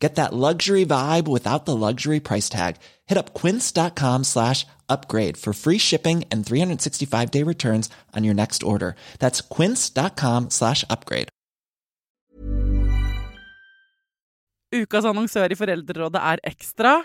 [0.00, 2.76] Get that luxury vibe without the luxury price tag.
[3.06, 8.62] Hit up quince.com slash upgrade for free shipping and 365 day returns on your next
[8.62, 8.94] order.
[9.18, 11.28] That's quince.com slash upgrade.
[14.70, 17.00] Ukas annonsør i Foreldrerådet er Ekstra.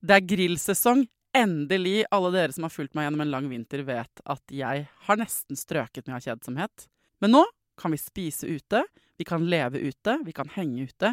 [0.00, 1.08] Det er grillsesong.
[1.34, 2.04] Endelig.
[2.10, 5.58] Alle dere som har fulgt meg gjennom en lang vinter, vet at jeg har nesten
[5.58, 6.86] strøket med av kjedsomhet.
[7.22, 7.42] Men nå
[7.80, 8.84] kan vi spise ute,
[9.18, 11.12] vi kan leve ute, vi kan henge ute,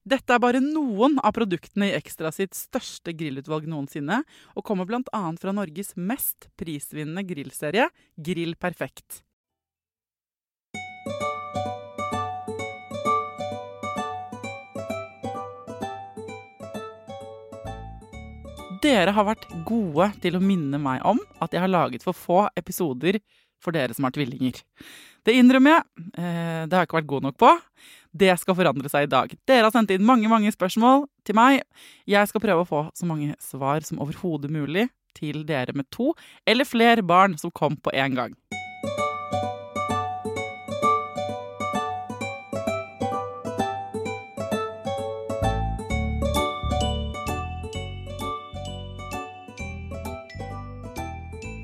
[0.00, 4.22] Dette er bare noen av produktene i Ekstra sitt største grillutvalg noensinne,
[4.56, 5.24] og kommer bl.a.
[5.36, 9.20] fra Norges mest prisvinnende grillserie, Grill Perfekt.
[18.80, 22.46] Dere har vært gode til å minne meg om at jeg har laget for få
[22.56, 23.18] episoder
[23.62, 24.60] for dere som har tvillinger.
[25.26, 26.06] Det innrømmer jeg.
[26.16, 27.50] Eh, det har jeg ikke vært god nok på.
[28.10, 29.34] Det skal forandre seg i dag.
[29.46, 31.60] Dere har sendt inn mange mange spørsmål til meg.
[32.10, 36.12] Jeg skal prøve å få så mange svar som overhodet mulig til dere med to
[36.48, 38.34] eller flere barn som kom på én gang.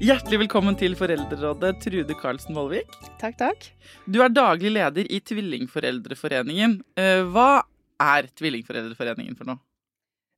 [0.07, 2.93] Hjertelig velkommen til Foreldrerådet, Trude Karlsen Vollvik.
[3.19, 3.65] Takk, takk.
[4.07, 6.77] Du er daglig leder i Tvillingforeldreforeningen.
[6.95, 7.65] Eh, Hva
[7.99, 9.59] er Tvillingforeldreforeningen for noe?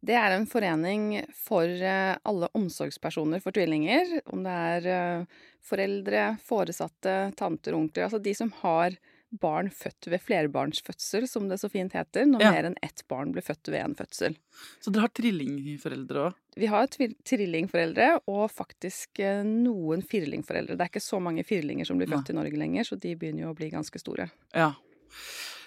[0.01, 1.05] Det er en forening
[1.37, 4.23] for eh, alle omsorgspersoner for tvillinger.
[4.33, 8.07] Om det er eh, foreldre, foresatte, tanter, onkler.
[8.09, 8.97] Altså de som har
[9.31, 12.25] barn født ved flerbarnsfødsel, som det så fint heter.
[12.27, 12.51] Når Ja.
[12.53, 14.37] mer enn ett barn blir født ved en fødsel.
[14.81, 16.35] Så dere har trillingforeldre òg?
[16.57, 20.77] Vi har trillingforeldre og faktisk eh, noen firlingforeldre.
[20.77, 23.45] Det er ikke så mange firlinger som blir født i Norge lenger, så de begynner
[23.47, 24.31] jo å bli ganske store.
[24.55, 24.73] Ja.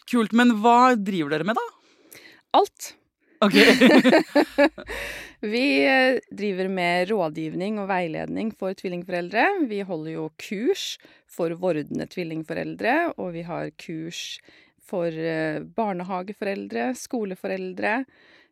[0.10, 0.34] Kult.
[0.34, 2.20] Men hva driver dere med, da?
[2.54, 2.94] Alt.
[3.42, 3.56] Ok.
[5.54, 9.46] Vi eh, driver med rådgivning og veiledning for tvillingforeldre.
[9.70, 14.38] Vi holder jo kurs for vordende tvillingforeldre, og vi har kurs
[14.86, 18.04] for eh, barnehageforeldre, skoleforeldre.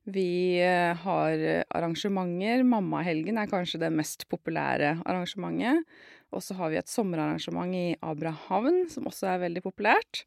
[0.09, 2.65] Vi eh, har arrangementer.
[2.65, 5.85] Mammahelgen er kanskje det mest populære arrangementet.
[6.33, 10.23] Og så har vi et sommerarrangement i Abrahavn, som også er veldig populært.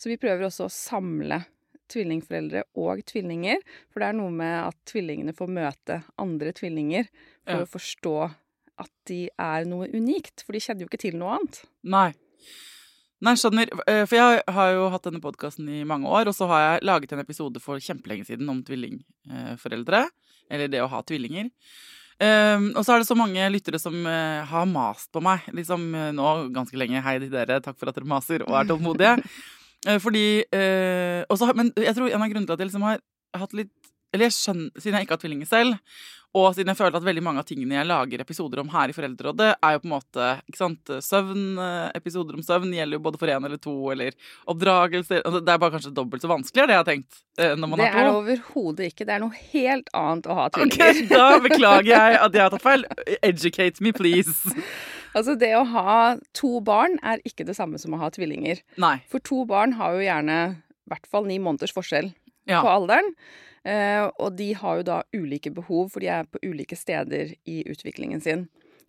[0.00, 1.42] Så vi prøver også å samle
[1.92, 3.62] tvillingforeldre og tvillinger.
[3.92, 7.08] For det er noe med at tvillingene får møte andre tvillinger
[7.46, 7.64] for Ja.
[7.64, 8.16] å forstå
[8.78, 10.44] at de er noe unikt.
[10.44, 11.62] For de kjenner jo ikke til noe annet.
[11.84, 12.12] Nei.
[13.24, 13.70] Nei, skjønner.
[13.88, 16.84] Eh, For jeg har jo hatt denne podkasten i mange år, og så har jeg
[16.84, 20.08] laget en episode for kjempelenge siden om tvillingforeldre.
[20.50, 21.50] Eller det å ha tvillinger.
[22.16, 25.82] Um, og så er det så mange lyttere som uh, har mast på meg liksom
[25.92, 27.02] uh, nå ganske lenge.
[27.04, 29.18] Hei til dere, takk for at dere maser og er tålmodige.
[29.86, 33.00] Eh, fordi eh, også, Men jeg tror en av grunnene til at jeg liksom har
[33.38, 33.70] hatt litt
[34.14, 35.76] Eller jeg skjønner, siden jeg ikke har tvillinger selv,
[36.36, 38.94] og siden jeg føler at veldig mange av tingene jeg lager episoder om her i
[38.96, 43.02] Foreldrerådet, er jo på en måte ikke sant, søvn, eh, episoder om søvn gjelder jo
[43.06, 44.14] både for én eller to, eller
[44.52, 47.54] oppdragelse altså, Det er bare kanskje dobbelt så vanskelig, er det jeg har tenkt, eh,
[47.56, 48.22] når man Det har er to.
[48.22, 49.06] det overhodet ikke.
[49.10, 50.92] Det er noe helt annet å ha tvillinger.
[50.92, 51.16] tvillinger.
[51.16, 52.86] da beklager jeg at jeg har tatt feil.
[53.32, 54.36] Educate me, please.
[55.16, 58.60] Altså, det å ha to barn er ikke det samme som å ha tvillinger.
[58.82, 58.98] Nei.
[59.08, 62.12] For to barn har jo gjerne i hvert fall ni måneders forskjell
[62.46, 62.60] Ja.
[62.62, 63.08] på alderen.
[63.66, 67.64] Eh, og de har jo da ulike behov, for de er på ulike steder i
[67.66, 68.44] utviklingen sin.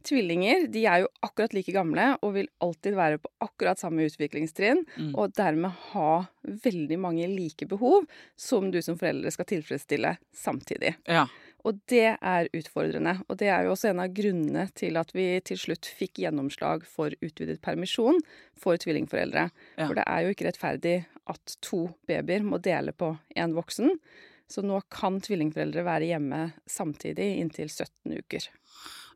[0.05, 4.85] Tvillinger de er jo akkurat like gamle og vil alltid være på akkurat samme utviklingstrinn,
[4.97, 5.15] Mm.
[5.17, 8.05] og dermed ha veldig mange like behov
[8.37, 10.95] som du som foreldre skal tilfredsstille samtidig.
[11.07, 11.25] Ja.
[11.67, 13.17] Og det er utfordrende.
[13.27, 16.85] Og det er jo også en av grunnene til at vi til slutt fikk gjennomslag
[16.87, 18.21] for utvidet permisjon
[18.59, 19.49] for tvillingforeldre.
[19.75, 19.85] Ja.
[19.87, 20.97] For det er jo ikke rettferdig
[21.27, 23.97] at to babyer må dele på én voksen.
[24.47, 26.41] Så nå kan tvillingforeldre være hjemme
[26.71, 28.47] samtidig inntil 17 uker.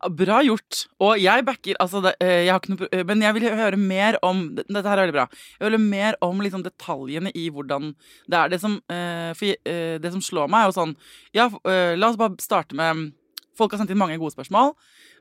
[0.09, 0.85] Bra gjort.
[1.03, 3.77] Og jeg backer altså det, eh, jeg har ikke noe, eh, Men jeg vil høre
[3.77, 5.27] mer om Dette her er veldig bra.
[5.59, 7.93] Jeg vil høre mer om liksom detaljene i hvordan
[8.27, 8.49] det er.
[8.49, 9.53] Det som, eh, for,
[10.01, 10.95] det som slår meg, er jo sånn
[11.33, 11.49] Ja,
[11.95, 13.13] la oss bare starte med
[13.57, 14.73] Folk har sendt inn mange gode spørsmål,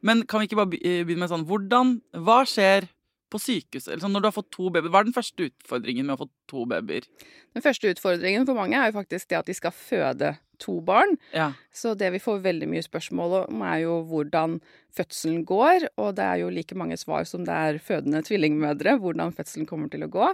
[0.02, 2.88] men kan vi ikke bare begynne med sånn Hvordan Hva skjer
[3.30, 4.00] på sykehuset?
[4.00, 6.30] Sånn, når du har fått to babyer, Hva er den første utfordringen med å få
[6.48, 7.04] to babyer?
[7.54, 11.16] Den første utfordringen for mange er jo faktisk det at de skal føde to barn.
[11.34, 11.50] Ja.
[11.72, 14.58] Så det vi får veldig mye spørsmål om, er jo hvordan
[14.94, 15.86] fødselen går.
[16.02, 19.90] Og det er jo like mange svar som det er fødende tvillingmødre, hvordan fødselen kommer
[19.92, 20.30] til å gå.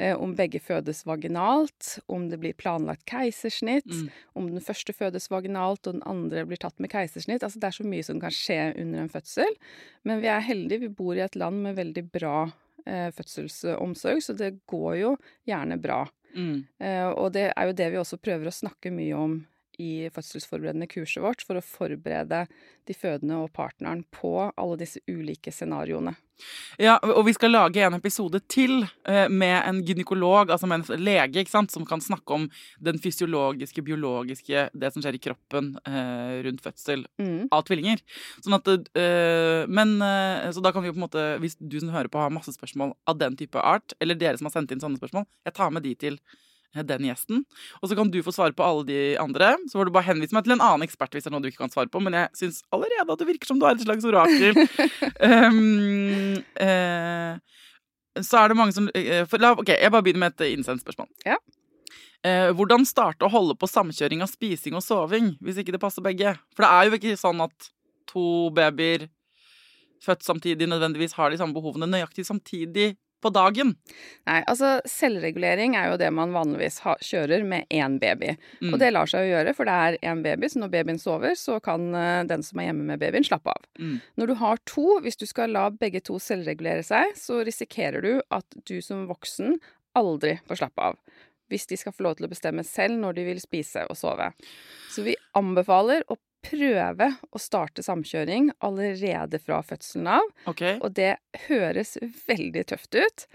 [0.00, 4.08] Eh, om begge fødes vaginalt, om det blir planlagt keisersnitt, Mm.
[4.34, 7.42] om den første fødes vaginalt og den andre blir tatt med keisersnitt.
[7.42, 9.54] Altså det er så mye som kan skje under en fødsel.
[10.04, 12.50] Men vi er heldige, vi bor i et land med veldig bra
[12.86, 15.16] eh, fødselsomsorg, så det går jo
[15.46, 16.06] gjerne bra.
[16.36, 16.66] Mm.
[16.80, 19.46] Uh, og det er jo det vi også prøver å snakke mye om
[19.78, 22.46] i fødselsforberedende kurset vårt, for å forberede
[22.88, 26.16] de fødende og partneren på alle disse ulike scenarioene.
[26.78, 31.02] Ja, og vi skal lage en episode til eh, med en gynekolog, altså med en
[31.02, 32.44] lege, ikke sant, som kan snakke om
[32.78, 37.48] den fysiologiske, biologiske, det som skjer i kroppen eh, rundt fødsel Mm.
[37.50, 37.98] av tvillinger.
[38.44, 39.96] Sånn at, eh, men,
[40.54, 42.54] så da kan vi jo på en måte, hvis du som hører på har masse
[42.54, 45.74] spørsmål av den type art, eller dere som har sendt inn sånne spørsmål, jeg tar
[45.74, 46.20] med de til
[46.76, 47.44] den gjesten.
[47.80, 49.54] Og så kan du få svare på alle de andre.
[49.68, 51.50] Så får du bare henvise meg til en annen ekspert hvis det er noe du
[51.50, 52.02] ikke kan svare på.
[52.04, 54.58] Men jeg syns allerede at det virker som du er et slags orakel.
[55.24, 56.38] um,
[56.68, 57.38] uh,
[58.18, 60.84] så er det mange som uh, for, la, Ok, jeg bare begynner med et innsendt
[60.84, 61.10] spørsmål.
[61.26, 61.38] Ja.
[62.26, 66.04] Uh, hvordan starte å holde på samkjøring av spising og soving hvis ikke det passer
[66.04, 66.34] begge?
[66.54, 67.72] For det er jo ikke sånn at
[68.08, 69.08] to babyer
[70.04, 72.92] født samtidig nødvendigvis har de samme behovene nøyaktig samtidig
[73.24, 73.74] på dagen.
[74.28, 78.34] Nei, altså selvregulering er jo det man vanligvis ha, kjører med én baby.
[78.62, 78.72] Mm.
[78.72, 81.34] Og det lar seg jo gjøre, for det er én baby, så når babyen sover,
[81.38, 83.66] så kan eh, den som er hjemme med babyen, slappe av.
[83.80, 83.96] Mm.
[84.20, 88.12] Når du har to, hvis du skal la begge to selvregulere seg, så risikerer du
[88.34, 89.58] at du som voksen
[89.98, 91.02] aldri får slappe av.
[91.48, 94.30] Hvis de skal få lov til å bestemme selv når de vil spise og sove.
[94.92, 100.26] Så vi anbefaler å prøve å starte samkjøring allerede fra fødselen av.
[100.50, 100.78] Okay.
[100.82, 101.16] Og det
[101.48, 101.96] høres
[102.28, 103.26] veldig tøft ut,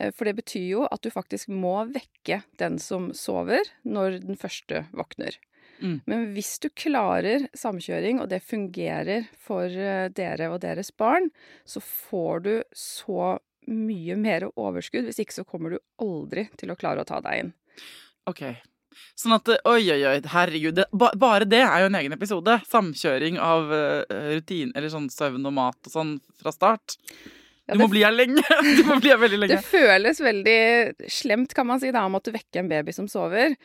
[0.00, 4.40] eh, for det betyr jo at du faktisk må vekke den som sover, når den
[4.40, 5.38] første våkner.
[5.78, 6.00] Mm.
[6.10, 11.30] Men hvis du klarer samkjøring, og det fungerer for eh, dere og deres barn,
[11.68, 13.36] så får du så
[13.68, 15.06] mye mer overskudd.
[15.06, 17.54] Hvis ikke så kommer du aldri til å klare å ta deg inn.
[18.28, 18.42] Ok.
[19.18, 20.76] Sånn at Oi, oi, oi, herregud.
[20.78, 22.58] Det, ba, bare det er jo en egen episode.
[22.70, 26.96] Samkjøring av uh, rutin, eller sånn søvn og mat og sånn fra start.
[27.68, 28.44] Ja, du må bli her lenge.
[28.78, 29.58] Du må bli her veldig lenge.
[29.58, 30.60] Det føles veldig
[31.12, 33.58] slemt, kan man si, da, å du vekke en baby som sover.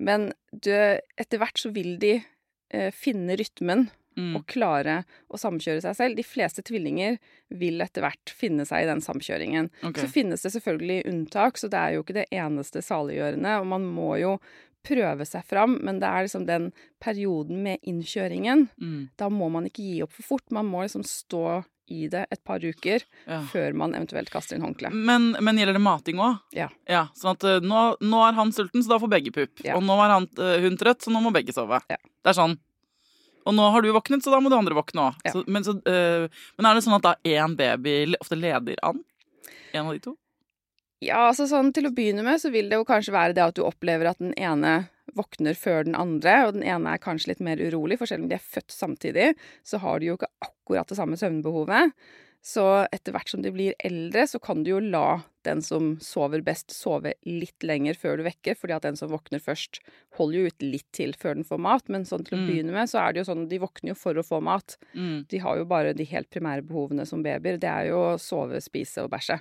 [0.00, 3.88] Men du, etter hvert så vil de uh, finne rytmen
[4.20, 4.36] Mm.
[4.36, 4.96] og klare
[5.32, 6.18] å samkjøre seg selv.
[6.18, 7.16] De fleste tvillinger
[7.60, 9.70] vil etter hvert finne seg i den samkjøringen.
[9.80, 10.04] Okay.
[10.04, 13.56] Så finnes det selvfølgelig unntak, så det er jo ikke det eneste saliggjørende.
[13.62, 14.36] Og man må jo
[14.86, 16.70] prøve seg fram, men det er liksom den
[17.02, 18.68] perioden med innkjøringen.
[18.80, 19.10] Mm.
[19.20, 20.46] Da må man ikke gi opp for fort.
[20.56, 23.40] Man må liksom stå i det et par uker Ja.
[23.50, 24.94] før man eventuelt kaster inn håndkleet.
[24.94, 26.38] Men, men gjelder det mating òg?
[26.54, 26.68] Ja.
[26.88, 27.08] ja.
[27.18, 29.64] Sånn at eh, nå, nå er han sulten, så da får begge pupp.
[29.66, 29.74] Ja.
[29.76, 31.82] Og nå er han, eh, hun trøtt, så nå må begge sove.
[31.90, 31.98] Det
[32.30, 32.54] er sånn.
[33.48, 35.20] Og nå har du våknet, så da må du andre våkne òg.
[35.26, 35.34] Ja.
[35.46, 36.26] Men, så, eh,
[36.58, 39.00] men er det sånn at da én baby ofte leder an?
[39.72, 40.16] En av de to?
[41.00, 43.56] Ja, altså sånn til å begynne med så vil det jo kanskje være det at
[43.56, 47.44] du opplever at den ene våkner før den andre, og den ene er kanskje litt
[47.44, 49.30] mer urolig, for selv om de er født samtidig,
[49.66, 51.96] så har de jo ikke akkurat det samme søvnbehovet.
[52.40, 56.40] Så etter hvert som de blir eldre, så kan du jo la den som sover
[56.44, 59.82] best, sove litt lenger før du vekker, fordi at den som våkner først,
[60.16, 61.84] holder jo ut litt til før den får mat.
[61.92, 62.46] Men sånn til å Mm.
[62.48, 64.78] begynne med, så er det jo sånn de våkner jo for å få mat.
[64.94, 65.28] Mm.
[65.28, 67.60] De har jo bare de helt primære behovene som babyer.
[67.60, 69.40] Det er jo å sove, spise og bæsje.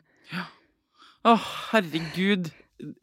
[1.26, 1.36] Å,
[1.72, 2.52] herregud.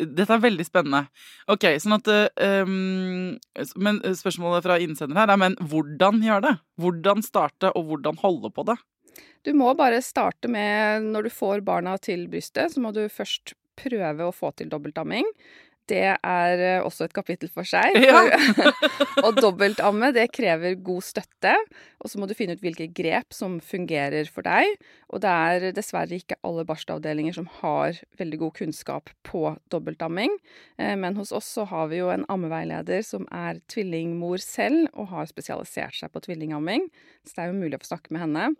[0.00, 1.08] Dette er veldig spennende.
[1.52, 3.38] Ok, sånn at eh, um,
[3.76, 6.54] Men spørsmålet fra innsender her er men hvordan gjøre det?
[6.80, 8.76] Hvordan starte, og hvordan holde på det?
[9.46, 13.54] Du må bare starte med Når du får barna til brystet, så må du først
[13.76, 15.26] prøve å få til dobbeltamming.
[15.86, 17.94] det er eh, også et kapittel for seg.
[18.02, 18.24] Ja.
[19.22, 21.52] og dobbeltamme, det krever god støtte.
[22.02, 24.66] Og så må du finne ut hvilke grep som fungerer for deg.
[25.14, 30.34] Og det er dessverre ikke alle barselavdelinger som har veldig god kunnskap på dobbeltamming.
[30.80, 35.12] Eh, Men hos oss så har vi jo en ammeveileder som er tvillingmor selv, og
[35.14, 36.88] har spesialisert seg på tvillingamming.
[37.22, 38.56] Så det er jo mulig å få snakke med henne.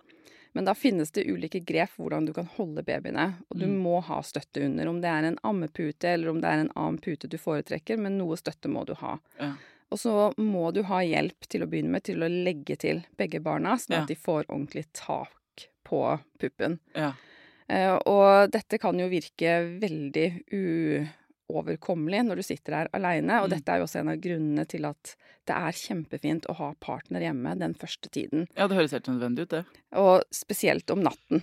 [0.57, 3.27] Men da finnes det ulike grep for hvordan du kan holde babyene.
[3.51, 3.77] Og du Mm.
[3.85, 6.99] må ha støtte under, om det er en ammepute eller om det er en annen
[7.05, 9.19] pute du foretrekker, men noe støtte må du ha.
[9.39, 9.53] Ja.
[9.93, 13.39] Og så må du ha hjelp til å begynne med til å legge til begge
[13.45, 14.03] barna, sånn Ja.
[14.03, 16.01] at de får ordentlig tak på
[16.41, 16.79] puppen.
[16.95, 17.13] Ja.
[17.71, 20.43] Uh, og dette kan jo virke veldig
[21.49, 23.55] uoverkommelig når du sitter der aleine, og Mm.
[23.57, 25.15] dette er jo også en av grunnene til at
[25.47, 28.49] det er kjempefint å ha partner hjemme den første tiden.
[28.57, 29.65] ja, det høres helt nødvendig ut, det.
[29.93, 31.43] Og spesielt om natten.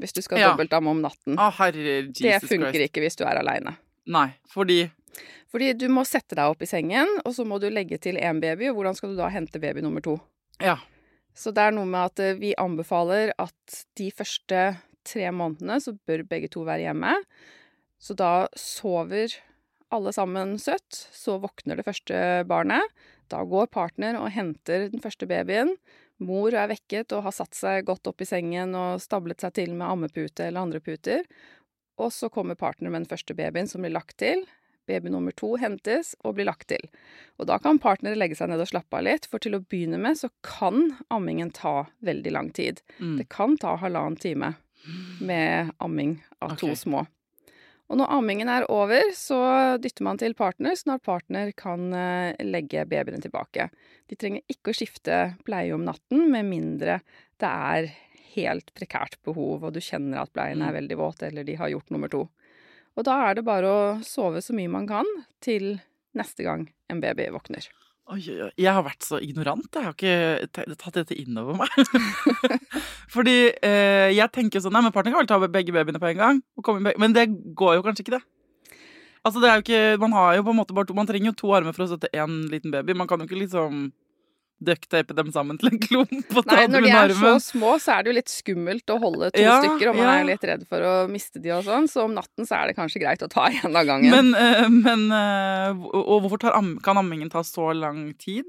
[0.00, 0.56] Hvis du skal Ja.
[0.56, 1.36] dobbeltamme om natten.
[1.36, 1.74] Å, herre
[2.08, 2.90] Jesus det funker Christ.
[2.92, 3.76] ikke hvis du er aleine.
[4.06, 4.90] Nei, fordi
[5.52, 8.40] Fordi du må sette deg opp i sengen, og så må du legge til én
[8.40, 10.18] baby, og hvordan skal du da hente baby nummer to?
[10.58, 10.78] Ja.
[11.34, 15.92] Så det er noe med at eh, vi anbefaler at de første tre månedene så
[16.08, 17.14] bør begge to være hjemme.
[18.02, 19.34] Så da sover
[19.92, 22.16] alle sammen søtt, så våkner det første
[22.48, 22.82] barnet.
[23.30, 25.76] Da går partner og henter den første babyen.
[26.22, 29.76] Mor er vekket og har satt seg godt opp i sengen og stablet seg til
[29.76, 31.28] med ammepute eller andre puter.
[32.00, 34.46] Og så kommer partner med den første babyen som blir lagt til.
[34.88, 36.82] Baby nummer to hentes og blir lagt til.
[37.38, 40.00] Og da kan partnere legge seg ned og slappe av litt, for til å begynne
[40.02, 42.82] med så kan ammingen ta veldig lang tid.
[42.98, 43.16] Mm.
[43.20, 44.54] Det kan ta halvannen time
[45.22, 47.06] med amming av to små.
[47.92, 49.38] Og når ammingen er over, så
[49.76, 53.68] dytter man til partner, sånn at partner kan eh, legge babyene tilbake.
[54.08, 57.02] De trenger ikke å skifte bleie om natten, med mindre
[57.42, 57.90] det er
[58.32, 60.78] helt prekært behov, og du kjenner at bleien er Mm.
[60.80, 62.30] veldig våt, eller de har gjort nummer to.
[62.96, 65.08] Og da er det bare å sove så mye man kan
[65.40, 65.80] til
[66.16, 67.68] neste gang en baby våkner.
[68.10, 68.50] Oi, oi, oi.
[68.58, 69.68] Jeg har vært så ignorant.
[69.70, 71.70] Jeg har ikke tatt dette inn over meg.
[73.14, 76.18] Fordi eh, jeg tenker sånn Nei, men partner kan vel ta begge babyene på en
[76.18, 76.40] gang.
[76.58, 76.98] Og komme begge.
[77.02, 77.28] Men det
[77.58, 78.80] går jo kanskje ikke, det.
[79.22, 81.30] Altså, det er jo ikke Man har jo på en måte bare to Man trenger
[81.30, 82.98] jo to armer for å støtte én liten baby.
[82.98, 83.84] Man kan jo ikke liksom
[84.64, 87.74] ducktape dem sammen til en klump og ta Nei, dem når de er så små,
[87.82, 90.16] så er det jo litt skummelt å holde to Ja, stykker, og man ja.
[90.20, 92.78] er litt redd for å miste de og sånn, så om natten så er det
[92.78, 94.12] kanskje greit å ta en av gangen.
[94.12, 98.46] Men, eh, men eh, Og hvorfor tar kan ammingen ta så lang tid?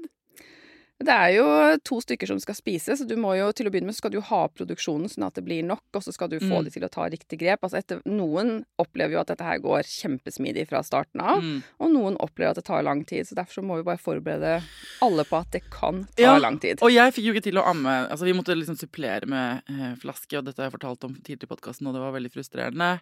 [1.02, 1.44] Det er jo
[1.82, 4.12] to stykker som skal spise, så du må jo til å begynne med så skal
[4.14, 6.64] du ha produksjonen sånn at det blir nok, og så skal du få Mm.
[6.64, 7.60] de til å ta riktig grep.
[7.66, 11.62] Altså etter, noen opplever jo at dette her går kjempesmidig fra starten av, Mm.
[11.80, 13.26] og noen opplever at det tar lang tid.
[13.26, 14.62] Så derfor så må vi bare forberede
[15.02, 16.78] alle på at det kan ta Ja, lang tid.
[16.80, 18.08] Og jeg fikk jo ikke til å amme.
[18.08, 21.50] Altså, vi måtte liksom supplere med eh, flaske, og dette har jeg fortalt om tidligere
[21.50, 23.00] i podkasten, og det var veldig frustrerende.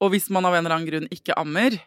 [0.00, 1.80] Og hvis man av en eller annen grunn ikke ammer,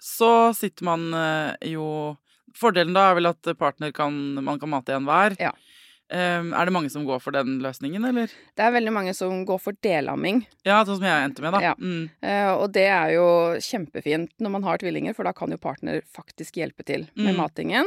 [0.00, 2.16] så sitter man eh, jo
[2.58, 5.36] Fordelen da er vel at partner kan Man kan mate en hver.
[5.40, 5.52] Ja.
[6.10, 8.26] Eh, er det mange som går for den løsningen, eller?
[8.58, 10.40] Det er veldig mange som går for delamming.
[10.66, 11.60] Ja, sånn som jeg endte med, da.
[11.62, 11.74] Ja.
[11.78, 12.08] Mm.
[12.20, 13.26] Eh, og det er jo
[13.62, 17.38] kjempefint når man har tvillinger, for da kan jo partner faktisk hjelpe til med Mm.
[17.38, 17.86] matingen.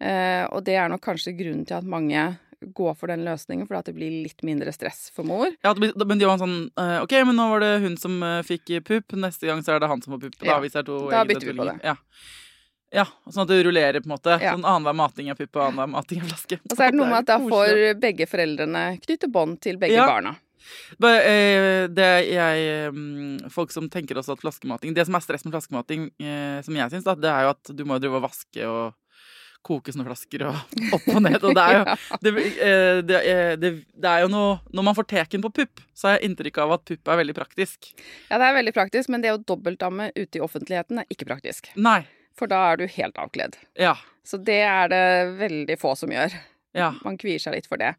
[0.00, 2.36] Eh, og det er nok kanskje grunnen til at mange
[2.74, 5.48] går for den løsningen, for at det blir litt mindre stress for mor.
[5.64, 9.12] Ja, men de var sånn eh, OK, men nå var det hun som fikk pupp.
[9.16, 10.38] Neste gang så er det han som får pupp.
[10.40, 11.80] Da, Ja, hvis det er to da bytter vi på det.
[11.84, 11.94] Ja.
[12.94, 13.04] Ja.
[13.28, 14.38] Sånn at det rullerer, på en måte.
[14.38, 14.54] Ja.
[14.54, 16.60] Sånn annenhver mating er pupp, og annenhver mating er flaske.
[16.70, 19.98] Og så er det noe med at da får begge foreldrene knytte bånd til begge
[19.98, 20.06] Ja.
[20.08, 20.36] barna.
[20.64, 25.52] Eh, det jeg mm, Folk som tenker også at flaskemating Det som er stress med
[25.52, 28.94] flaskemating, eh, som jeg syns, det er jo at du må drive og vaske og
[29.64, 30.56] koke sånne flasker og
[30.96, 31.38] opp og ned.
[31.40, 31.84] Og det er jo,
[32.24, 33.20] det, eh, det,
[33.62, 36.60] det, det er jo noe Når man får teken på pupp, så har jeg inntrykk
[36.64, 37.92] av at pupp er veldig praktisk.
[38.28, 41.72] Ja, det er veldig praktisk, men det å dobbeltdamme ute i offentligheten er ikke praktisk.
[41.76, 42.02] Nei.
[42.34, 43.56] For da er du helt avkledd.
[43.78, 43.94] Ja.
[44.26, 45.04] Så det er det
[45.38, 46.34] veldig få som gjør.
[46.74, 46.88] Ja.
[47.04, 47.92] Man kvier seg litt for det.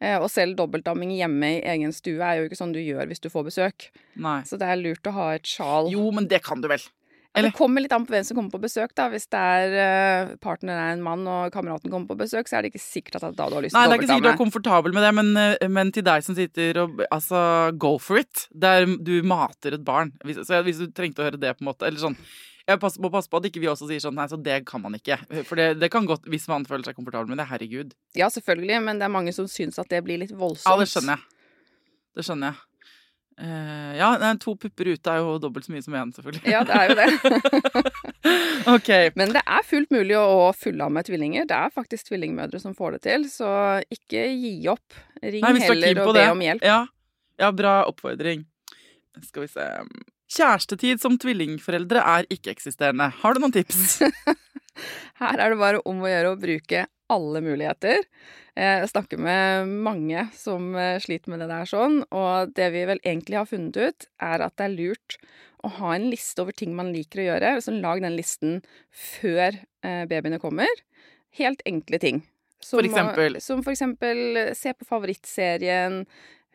[0.00, 3.20] Eh, og selv dobbeltdamming hjemme i egen stue er jo ikke sånn du gjør hvis
[3.20, 3.90] du får besøk.
[4.16, 4.40] Nei.
[4.48, 5.90] Så det er lurt å ha et sjal.
[5.92, 6.80] Jo, men det kan du vel?
[7.34, 8.94] Eller- Det kommer litt an på hvem som kommer på besøk.
[8.94, 9.08] da.
[9.08, 12.72] Hvis det er partneren er en mann og kameraten kommer på besøk, så er det
[12.72, 14.28] ikke sikkert at da du har lyst Nei, til det å er ikke sikkert du
[14.28, 18.18] er komfortabel med det, men, eh, men til deg som sitter og Altså, go for
[18.18, 18.48] it.
[18.58, 20.12] Der du mater et barn.
[20.24, 21.86] Hvis, så hvis du trengte å høre det, på en måte.
[21.86, 22.16] Eller sånn.
[22.68, 24.94] Jeg må passe på at ikke vi også sier sånn Nei, så det kan man
[24.98, 25.18] ikke.
[25.48, 27.94] For det, det kan godt, hvis man føler seg komfortabel med det, herregud.
[28.18, 30.70] Ja, selvfølgelig, men det er mange som syns at det blir litt voldsomt.
[30.70, 31.40] Ja, det skjønner jeg.
[32.12, 32.68] Det skjønner jeg.
[33.42, 36.42] Uh, ja, to pupper ute er jo dobbelt så mye som én, selvfølgelig.
[36.52, 37.82] Ja, det er jo det.
[38.76, 38.90] ok.
[39.18, 41.48] Men det er fullt mulig å fullamme tvillinger.
[41.48, 43.50] Det er faktisk tvillingmødre som får det til, så
[43.90, 45.00] ikke gi opp.
[45.22, 46.26] Ring Nei, er heller og be det.
[46.36, 46.66] om hjelp.
[46.68, 46.80] Ja,
[47.40, 48.44] ja, bra oppfordring.
[49.24, 49.66] Skal vi se.
[50.32, 53.10] Kjærestetid som tvillingforeldre er ikke-eksisterende.
[53.20, 53.98] Har du noen tips?
[55.20, 58.00] Her er det bare om å gjøre å bruke alle muligheter.
[58.56, 62.86] Eh, Jeg snakker med mange som eh, sliter med det der sånn, og det vi
[62.88, 65.18] vel egentlig har funnet ut, er at det er lurt
[65.62, 67.54] å ha en liste over ting man liker å gjøre.
[67.62, 68.60] Så lag den listen
[68.90, 70.70] før eh, babyene kommer.
[71.38, 72.24] Helt enkle ting.
[72.62, 73.40] Som For eksempel?
[73.42, 76.04] Som for eksempel se på favorittserien,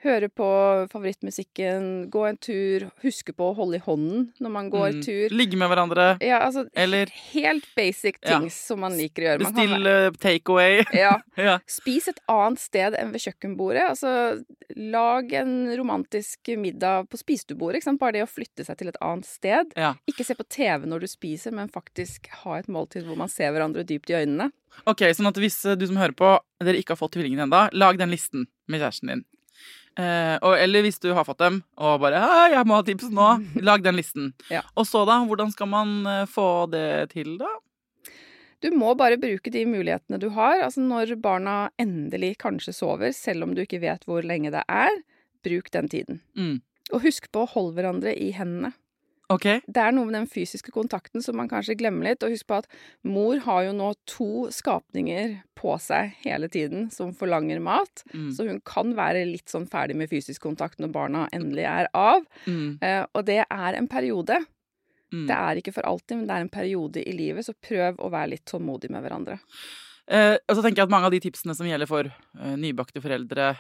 [0.08, 0.48] høre på
[0.92, 5.02] favorittmusikken, gå en tur, huske på å holde i hånden når man går Mm.
[5.06, 5.30] tur.
[5.36, 6.08] Ligge med hverandre?
[6.24, 8.40] Ja, altså Eller helt basic Ja.
[8.40, 9.40] ting som man liker å gjøre.
[9.46, 10.86] Bestill kan takeaway?
[10.94, 11.20] ja.
[11.38, 11.60] ja.
[11.68, 13.90] Spis et annet sted enn ved kjøkkenbordet.
[13.90, 14.44] Altså,
[14.76, 17.84] lag en romantisk middag på spisestuebordet.
[18.00, 19.74] Bare det å flytte seg til et annet sted.
[19.76, 19.96] Ja.
[20.08, 23.52] Ikke se på TV når du spiser, men faktisk ha et måltid hvor man ser
[23.52, 24.52] hverandre dypt i øynene.
[24.86, 27.64] Ok, sånn at hvis eh, du som hører på, dere ikke har fått tvillingene ennå,
[27.74, 29.26] lag den listen med kjæresten din.
[29.98, 32.22] Eh, og, eller hvis du har fått dem og bare
[32.54, 33.30] 'Jeg må ha tips nå',
[33.68, 34.34] lag den listen.
[34.54, 34.62] Ja.
[34.76, 35.24] Og så, da?
[35.26, 37.50] Hvordan skal man eh, få det til, da?
[38.62, 40.62] Du må bare bruke de mulighetene du har.
[40.66, 44.94] Altså når barna endelig kanskje sover, selv om du ikke vet hvor lenge det er,
[45.46, 46.22] bruk den tiden.
[46.38, 46.62] Mm.
[46.94, 48.74] Og husk på å holde hverandre i hendene.
[49.34, 49.46] Ok?
[49.68, 52.24] Det er noe med den fysiske kontakten som man kanskje glemmer litt.
[52.24, 52.70] Og husk på at
[53.08, 58.06] mor har jo nå to skapninger på seg hele tiden som forlanger mat.
[58.14, 58.30] Mm.
[58.36, 62.24] Så hun kan være litt sånn ferdig med fysisk kontakt når barna endelig er av.
[62.46, 62.78] Mm.
[62.80, 64.40] Eh, og det er en periode.
[65.12, 65.26] Mm.
[65.28, 68.12] Det er ikke for alltid, men det er en periode i livet, så prøv å
[68.12, 69.38] være litt tålmodig med hverandre.
[70.08, 73.04] Eh, og så tenker jeg at mange av de tipsene som gjelder for eh, nybakte
[73.04, 73.54] foreldre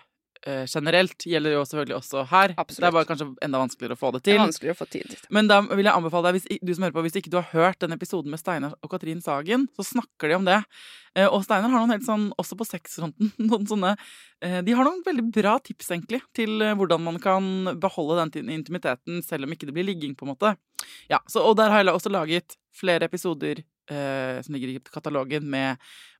[0.45, 2.53] generelt, gjelder jo selvfølgelig også her.
[2.55, 2.83] Absolutt.
[2.83, 4.33] Det er bare kanskje enda vanskeligere å få det til.
[4.33, 5.15] Det er vanskeligere å få tid.
[5.33, 7.49] Men da vil jeg anbefale deg, hvis, du som hører på, hvis ikke du har
[7.51, 10.59] hørt den episoden med Steinar og Katrin Sagen, så snakker de om det.
[11.17, 13.95] Eh, og Steinar har noen helt sånn, også på sexfronten, noen sånne
[14.43, 18.53] eh, De har noen veldig bra tips, egentlig, til eh, hvordan man kan beholde den
[18.59, 20.53] intimiteten selv om ikke det blir ligging, på en måte.
[21.11, 25.49] Ja, så, Og der har jeg også laget flere episoder eh, som ligger i katalogen,
[25.49, 25.77] med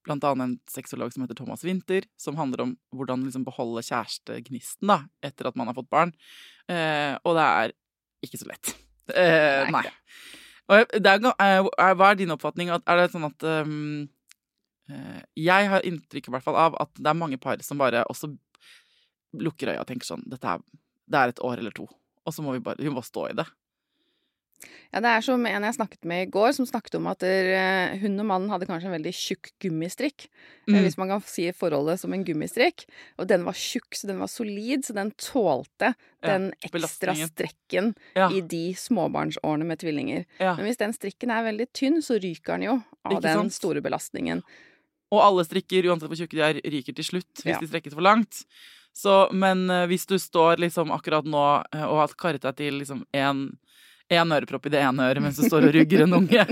[0.08, 5.02] annet en sexolog som heter Thomas Winther, som handler om hvordan liksom beholde kjærestegnisten da,
[5.26, 6.14] etter at man har fått barn.
[6.72, 7.74] Eh, og det er
[8.24, 8.72] ikke så lett.
[9.14, 9.84] Eh, Nei.
[10.68, 12.70] Og er, eh, er- hva er din oppfatning?
[12.76, 14.10] Er det sånn at um,
[14.92, 18.04] eh, Jeg har inntrykk i hvert fall av at det er mange par som bare
[18.12, 18.34] også
[19.38, 20.60] lukker øya og tenker sånn Dette er,
[21.08, 21.88] det er et år eller to,
[22.26, 23.46] og så må vi bare, vi må stå i det.
[24.92, 27.96] Ja, det er som en jeg snakket med i går, som snakket om at der,
[28.02, 30.26] hun og mannen hadde kanskje en veldig tjukk gummistrikk.
[30.68, 30.82] eh, Mm.
[30.84, 32.86] Hvis man kan si forholdet som en gummistrikk.
[33.20, 35.94] Og den var tjukk, så den var solid, så den tålte
[36.24, 40.26] Ja, den ekstra strekken Ja, i de småbarnsårene med tvillinger.
[40.40, 40.56] ja.
[40.58, 43.54] Men hvis den strikken er veldig tynn, så ryker den jo av Ikke den sant?
[43.54, 44.42] store belastningen.
[45.12, 48.02] Og alle strikker, uansett hvor tjukke de er, ryker til slutt hvis de strekkes for
[48.04, 48.44] langt.
[48.98, 52.80] Så, men eh, hvis du står liksom akkurat nå eh, og har karret deg til
[52.82, 53.58] liksom en,
[54.10, 56.46] en ørepropp i det ene øret mens du står og rugger en unge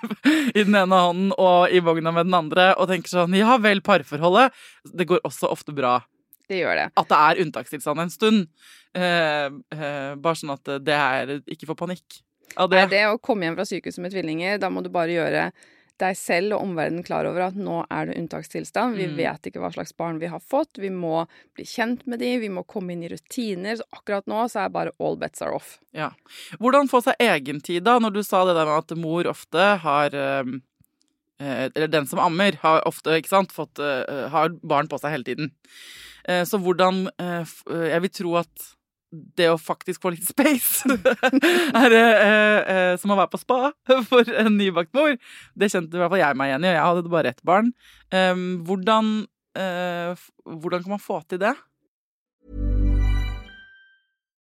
[0.58, 3.82] i den ene hånden og i vogna med den andre, og tenker sånn ja vel,
[3.82, 4.54] parforholdet.
[4.94, 5.96] Det går også ofte bra
[6.50, 6.86] Det gjør det.
[7.02, 8.46] at det er unntakstilstand en stund.
[8.94, 12.20] Eh, eh, bare sånn at det er Ikke få panikk
[12.58, 12.96] av Nei, det.
[12.96, 15.44] det å komme hjem fra sykehuset med tvillinger, da må du bare gjøre
[16.00, 18.96] deg selv og omverdenen klar over at nå er det unntakstilstand.
[18.98, 19.16] Vi Mm.
[19.18, 20.78] vet ikke hva slags barn vi har fått.
[20.80, 23.76] Vi må bli kjent med de, vi må komme inn i rutiner.
[23.76, 25.78] Så akkurat nå så er bare all bets are off.
[25.92, 26.10] Ja.
[26.58, 30.14] Hvordan få seg egentid, da, når du sa det der med at mor ofte har
[30.14, 30.44] eh,
[31.40, 35.10] eh, Eller den som ammer, har ofte ikke sant, fått, eh, har barn på seg
[35.12, 35.52] hele tiden.
[36.28, 38.68] Eh, så hvordan eh, eh, Jeg vil tro at
[39.10, 40.86] det å faktisk få litt space
[41.82, 43.72] er eh, eh, som å være på spa
[44.10, 45.16] for en nybakt mor.
[45.58, 47.72] Det kjente i hvert fall jeg meg igjen i, og jeg hadde bare ett barn.
[48.14, 49.12] Eh, hvordan,
[50.46, 51.56] hvordan kan man få til det?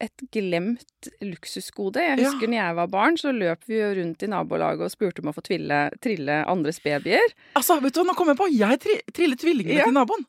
[0.00, 1.96] et glemt luksusgode.
[2.02, 2.30] Jeg Ja.
[2.30, 5.34] husker når jeg var barn, så løp vi rundt i nabolaget og spurte om å
[5.34, 7.32] få tville, trille andres babyer.
[7.56, 8.50] Altså, vet du hva, nå kom jeg på!
[8.52, 9.84] Jeg tri trillet tvillingene Ja.
[9.84, 10.26] til naboen.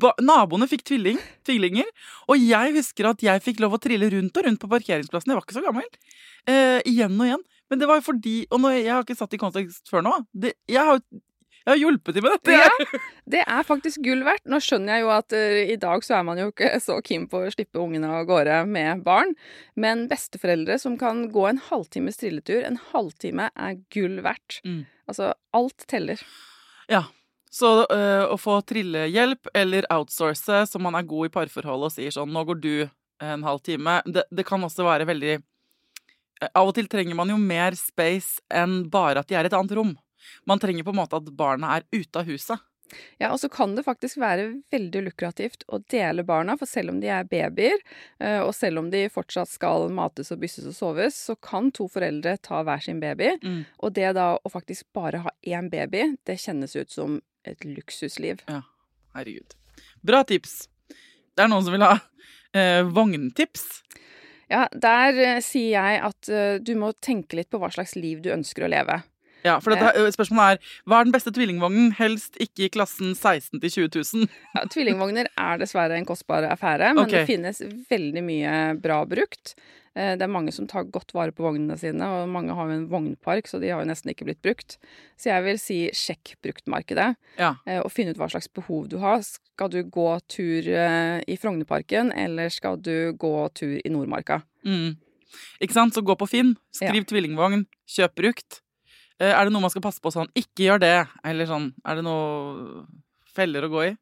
[0.00, 1.84] Ba naboene fikk tvilling, tvillinger,
[2.28, 5.28] og jeg husker at jeg fikk lov å trille rundt og rundt på parkeringsplassen.
[5.28, 5.84] Jeg var ikke så gammel.
[6.48, 7.42] Eh, igjen og igjen.
[7.68, 10.24] Men det var jo fordi Og nå, jeg har ikke satt i kontekst før nå.
[10.34, 11.00] Det, jeg har
[11.68, 12.54] jeg har hjulpet til med dette.
[12.56, 13.00] Ja,
[13.36, 14.46] det er faktisk gull verdt.
[14.48, 17.26] Nå skjønner jeg jo at uh, i dag så er man jo ikke så keen
[17.28, 19.34] på å slippe ungene av gårde med barn,
[19.76, 24.62] men besteforeldre som kan gå en halvtimes trilletur, en halvtime er gull verdt.
[24.64, 24.86] Mm.
[25.08, 26.24] Altså, alt teller.
[26.88, 27.04] Ja.
[27.52, 32.12] Så uh, å få trillehjelp eller outsource så man er god i parforhold og sier
[32.12, 32.74] sånn 'Nå går du
[33.24, 37.32] en halv time', det, det kan også være veldig eh, Av og til trenger man
[37.32, 39.96] jo mer space enn bare at de er i et annet rom.
[40.48, 42.64] Man trenger på en måte at barna er ute av huset.
[43.20, 47.02] Ja, og så kan det faktisk være veldig lukrativt å dele barna, for selv om
[47.02, 47.82] de er babyer,
[48.16, 51.84] eh, og selv om de fortsatt skal mates og bysses og soves, så kan to
[51.92, 53.34] foreldre ta hver sin baby.
[53.42, 53.60] Mm.
[53.84, 58.40] Og det da å faktisk bare ha én baby, det kjennes ut som et luksusliv.
[58.48, 58.62] Ja,
[59.16, 59.56] Herregud.
[60.00, 60.68] Bra tips.
[61.36, 61.96] Det er noen som vil ha
[62.56, 63.66] eh, vogntips.
[64.48, 68.22] Ja, der eh, sier jeg at eh, du må tenke litt på hva slags liv
[68.24, 69.00] du ønsker å leve.
[69.44, 71.92] Ja, for dette, øh, Spørsmålet er hva er den beste tvillingvognen?
[71.98, 74.28] Helst ikke i klassen 16 til 20 000.
[74.56, 77.20] Ja, tvillingvogner er dessverre en kostbar affære, men okay.
[77.22, 79.54] det finnes veldig mye bra brukt.
[79.94, 82.76] Eh, Det er mange som tar godt vare på vognene sine, og mange har jo
[82.80, 84.78] en vognpark, så de har jo nesten ikke blitt brukt.
[85.18, 87.54] Så jeg vil si sjekk bruktmarkedet, Ja.
[87.66, 89.22] eh, og finn ut hva slags behov du har.
[89.22, 94.42] Skal du gå tur eh, i Frognerparken, eller skal du gå tur i Nordmarka?
[94.64, 94.96] Mm.
[95.60, 95.94] Ikke sant?
[95.94, 98.62] Så gå på Finn, skriv tvillingvogn, kjøp brukt.
[99.20, 100.28] Eh, Er det noe man skal passe på sånn?
[100.38, 100.96] Ikke gjør det.
[101.24, 102.84] Eller sånn, er det noe
[103.34, 103.96] feller å gå i?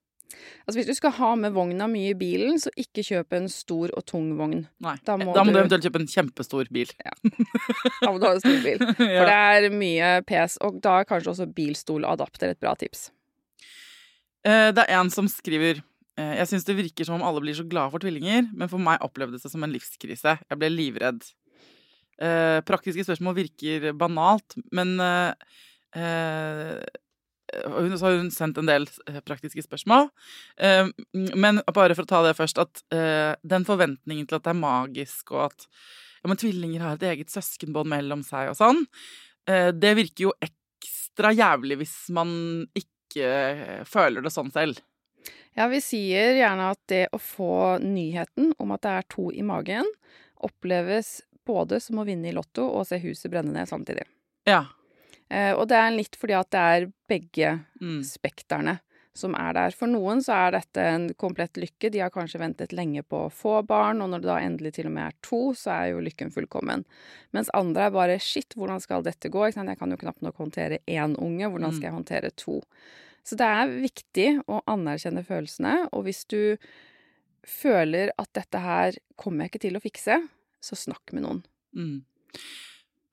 [0.67, 3.93] Altså Hvis du skal ha med vogna mye i bilen, så ikke kjøp en stor
[3.97, 4.67] og tung vogn.
[4.83, 4.97] Nei.
[5.07, 6.91] Da Da må må, du du- eventuelt kjøpe en kjempestor bil.
[8.03, 8.79] Da må du ha en stor bil.
[8.99, 13.11] For det er mye pes, og da er kanskje også bilstoladapter et bra tips.
[14.45, 15.81] Eh, Det er en som skriver
[16.19, 18.79] eh, Jeg syns det virker som om alle blir så glade for tvillinger, men for
[18.83, 20.37] meg opplevdes det som en livskrise.
[20.51, 21.23] Jeg ble livredd.
[22.23, 25.35] Eh, Praktiske spørsmål virker banalt, men eh,
[26.01, 26.81] eh,
[27.67, 30.09] hun, så har hun sendt en del eh, praktiske spørsmål.
[30.57, 30.89] Eh,
[31.37, 34.61] Men bare for å ta det først, at eh, den forventningen til at det er
[34.65, 35.69] magisk, og at
[36.25, 38.83] ja, tvillinger har et eget søskenbånd mellom seg og sånn,
[39.47, 42.33] det virker jo ekstra jævlig hvis man
[42.75, 44.81] ikke føler det sånn selv.
[45.55, 49.45] Ja, vi sier gjerne at det å få nyheten om at det er to i
[49.47, 49.87] magen,
[50.43, 54.05] oppleves både som å vinne i Lotto og se huset brenne ned samtidig.
[54.49, 54.65] Ja.
[55.31, 58.03] Eh, og det er litt fordi at det er begge Mm.
[58.07, 58.81] spekterne
[59.17, 59.71] som er der.
[59.73, 61.91] For noen så er dette en komplett lykke.
[61.91, 64.87] De har kanskje ventet lenge på å få barn, og når det da endelig til
[64.91, 66.85] og med er to, så er jo lykken fullkommen.
[67.33, 69.47] Mens andre er bare shit, hvordan skal dette gå?
[69.49, 72.61] Jeg kan jo knapt nok håndtere én unge, hvordan skal jeg håndtere to?
[73.25, 76.59] Så det er viktig å anerkjenne følelsene, og hvis du
[77.47, 80.29] føler at dette her kommer jeg ikke til å fikse,
[80.65, 81.43] så snakk med noen.
[81.77, 82.01] Mm.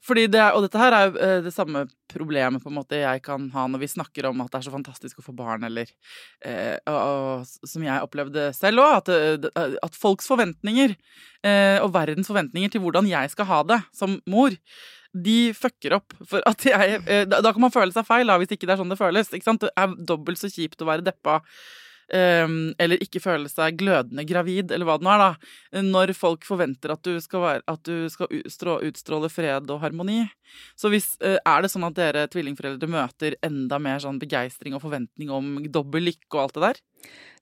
[0.04, 3.22] Fordi det, og dette her er jo eh, det samme problemet på en måte jeg
[3.24, 5.88] kan ha når vi snakker om at det er så fantastisk å få barn, eller
[6.44, 10.98] eh, og, og, Som jeg opplevde selv òg, at, eh, at folks forventninger,
[11.48, 14.58] eh, og verdens forventninger til hvordan jeg skal ha det som mor,
[15.14, 16.18] de fucker opp.
[16.28, 18.76] For at jeg eh, da, da kan man føle seg feil da, hvis ikke det
[18.76, 19.32] er sånn det føles.
[19.32, 21.40] Det er dobbelt så kjipt å være deppa.
[22.16, 25.82] Ehm, eller ikke føle seg glødende gravid, eller hva det nå er, da.
[25.84, 30.22] Når folk forventer at du skal, være, at du skal utstrå, utstråle fred og harmoni.
[30.80, 34.84] Så hvis, eh, er det sånn at dere tvillingforeldre møter enda mer sånn begeistring og
[34.86, 36.82] forventning om dobbel lykke og alt det der?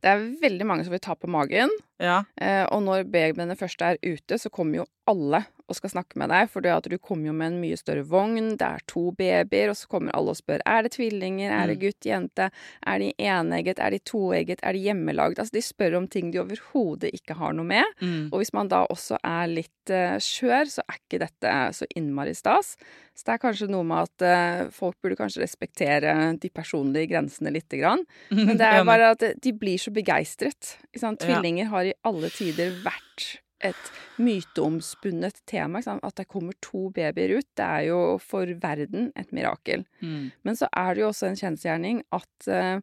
[0.01, 1.69] Det er veldig mange som vil ta på magen,
[2.01, 2.23] Ja.
[2.41, 6.27] eh, og når babyene først er ute, så kommer jo alle og skal snakke med
[6.33, 9.77] deg, for du kommer jo med en mye større vogn, det er to babyer, og
[9.79, 11.81] så kommer alle og spør er det tvillinger, er det Mm.
[11.85, 12.47] gutt, jente,
[12.85, 15.39] er de enegget, er de toegget, er de hjemmelagd?
[15.39, 17.85] Altså, de spør om ting de overhodet ikke har noe med.
[18.01, 18.29] Mm.
[18.33, 22.35] Og hvis man da også er litt eh, skjør, så er ikke dette så innmari
[22.35, 22.75] stas.
[23.21, 27.51] Så det er kanskje noe med at eh, folk burde kanskje respektere de personlige grensene
[27.53, 28.01] lite grann.
[28.33, 30.71] Men det er bare at de blir så begeistret.
[30.97, 33.27] Tvillinger har i alle tider vært
[33.61, 35.83] et myteomspunnet tema.
[35.85, 39.85] At det kommer to babyer ut, det er jo for verden et mirakel.
[40.01, 40.31] Mm.
[40.41, 42.81] Men så er det jo også en kjensgjerning at eh,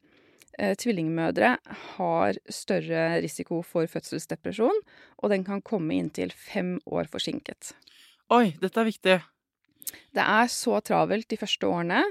[0.79, 1.57] tvillingmødre
[1.97, 4.85] har større risiko for fødselsdepresjon,
[5.19, 7.75] og den kan komme inntil fem år forsinket.
[8.31, 9.19] Oi, dette er viktig.
[10.15, 12.03] Det er så travelt de første årene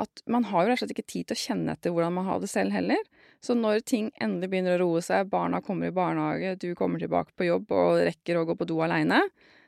[0.00, 2.24] at man har jo rett og slett ikke tid til å kjenne etter hvordan man
[2.24, 3.00] har det selv heller.
[3.44, 7.34] Så når ting endelig begynner å roe seg, barna kommer i barnehage, du kommer tilbake
[7.36, 9.20] på jobb og rekker å gå på do aleine,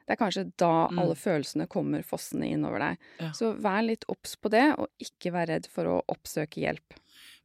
[0.07, 0.99] det er kanskje da Mm.
[1.01, 2.99] alle følelsene kommer fossende innover deg.
[3.21, 3.31] Ja.
[3.33, 6.97] Så vær litt obs på det, og ikke vær redd for å oppsøke hjelp.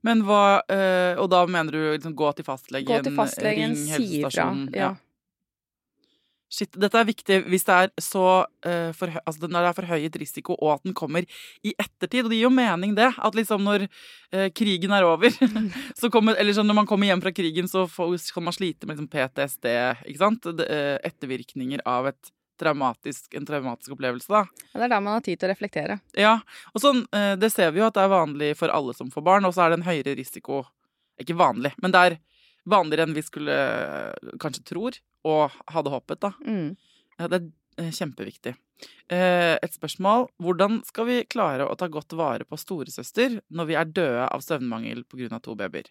[0.04, 2.88] Men hva øh, Og da mener du liksom gå til fastlegen?
[2.88, 4.30] Gå til fastlegen, ring si ifra.
[4.30, 4.96] helsestasjonen, Ja.
[6.50, 10.16] Shit, dette er viktig hvis det er så uh, for, altså når det er forhøyet
[10.18, 11.28] risiko, og at den kommer
[11.62, 12.24] i ettertid.
[12.24, 13.12] Og det gir jo mening, det.
[13.22, 15.30] At liksom når uh, krigen er over,
[16.00, 18.98] så kommer Eller sånn når man kommer hjem fra krigen, så kan man slite med
[18.98, 19.70] liksom PTSD,
[20.10, 20.50] ikke sant?
[20.58, 24.42] Det, uh, ettervirkninger av et traumatisk, en traumatisk opplevelse, da.
[24.74, 26.00] Ja, Det er da man har tid til å reflektere.
[26.18, 26.34] Ja,
[26.74, 27.06] og sånn,
[27.40, 29.64] det ser vi jo at det er vanlig for alle som får barn, og så
[29.64, 30.66] er det en høyere risiko
[31.20, 32.18] Ikke vanlig, men det er
[32.72, 36.34] vanligere enn vi skulle eh, kanskje tror, og hadde håpet, da.
[36.46, 36.74] Mm.
[37.20, 37.48] Det er
[37.82, 38.56] eh, kjempeviktig.
[39.12, 40.30] Eh, Et spørsmål.
[40.40, 44.46] Hvordan skal vi klare å ta godt vare på storesøster når vi er døde av
[44.46, 45.40] søvnmangel pga.
[45.44, 45.90] to babyer?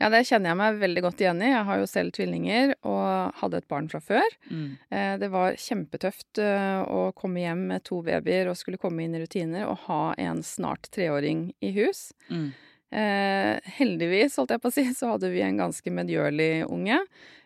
[0.00, 1.52] Ja, det kjenner jeg meg veldig godt igjen i.
[1.52, 4.26] Jeg har jo selv tvillinger og hadde et barn fra før.
[4.50, 4.72] Mm.
[5.20, 9.68] Det var kjempetøft å komme hjem med to babyer og skulle komme inn i rutiner
[9.68, 12.08] og ha en snart treåring i hus.
[12.32, 12.50] Mm.
[12.92, 17.00] Eh, heldigvis, holdt jeg på å si, så hadde vi en ganske medgjørlig unge.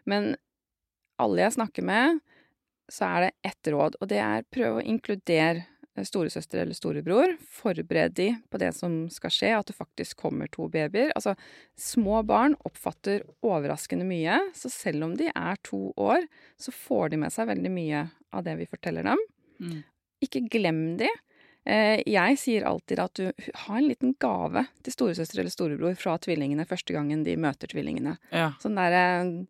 [0.09, 0.35] Men
[1.23, 2.21] alle jeg snakker med,
[2.93, 7.37] så er det ett råd, og det er prøv å inkludere eh, storesøster eller storebror.
[7.59, 11.15] Forbered de på det som skal skje, at det faktisk kommer to babyer.
[11.19, 11.37] Altså,
[11.79, 16.27] små barn oppfatter overraskende mye, så selv om de er to år,
[16.59, 19.23] så får de med seg veldig mye av det vi forteller dem.
[19.63, 19.79] Mm.
[20.27, 21.11] Ikke glem de.
[21.67, 23.33] Eh, Jeg sier alltid at du
[23.67, 28.17] har en liten gave til storesøster eller storebror fra tvillingene første gangen de møter tvillingene.
[28.31, 28.53] Ja.
[28.63, 29.47] Sånn derre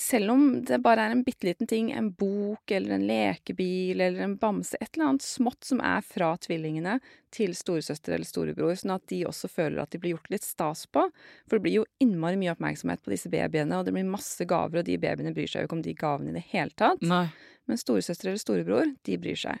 [0.00, 4.22] Selv om det bare er en bitte liten ting, en bok eller en lekebil eller
[4.24, 6.94] en bamse, et eller annet smått som er fra tvillingene
[7.34, 10.86] til storesøster eller storebror, sånn at de også føler at de blir gjort litt stas
[10.88, 11.02] på.
[11.50, 14.80] For det blir jo innmari mye oppmerksomhet på disse babyene, og det blir masse gaver,
[14.80, 17.02] og de babyene bryr seg jo ikke om de gavene i det hele tatt.
[17.04, 17.26] Nei.
[17.68, 19.60] Men storesøster eller storebror, de bryr seg.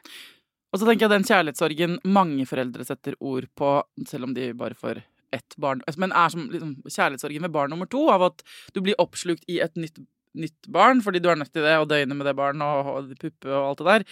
[0.70, 3.72] Og så tenker jeg den kjærlighetssorgen mange foreldre setter ord på,
[4.06, 5.02] selv om de bare får
[5.34, 8.98] ett barn, men er som liksom, kjærlighetssorgen ved barn nummer to, av at du blir
[9.02, 9.98] oppslukt i et nytt,
[10.38, 13.18] nytt barn, fordi du er nødt til det, og døgne med det barnet, og, og
[13.20, 14.06] puppe og alt det der.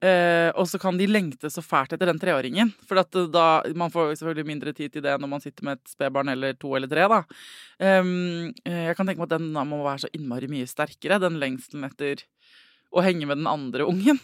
[0.00, 2.70] Eh, og så kan de lengte så fælt etter den treåringen.
[2.88, 5.92] For at da, man får selvfølgelig mindre tid til det når man sitter med et
[5.92, 7.04] spedbarn eller to eller tre.
[7.12, 7.20] da.
[7.84, 8.12] Eh,
[8.64, 12.24] jeg kan tenke meg at den må være så innmari mye sterkere, den lengselen etter
[12.90, 14.22] å henge med den andre ungen.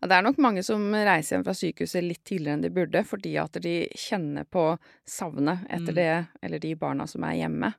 [0.00, 3.04] Ja, det er nok mange som reiser hjem fra sykehuset litt tidligere enn de burde,
[3.06, 4.72] fordi at de kjenner på
[5.08, 6.00] savnet etter Mm.
[6.00, 7.74] det, eller de barna som er hjemme.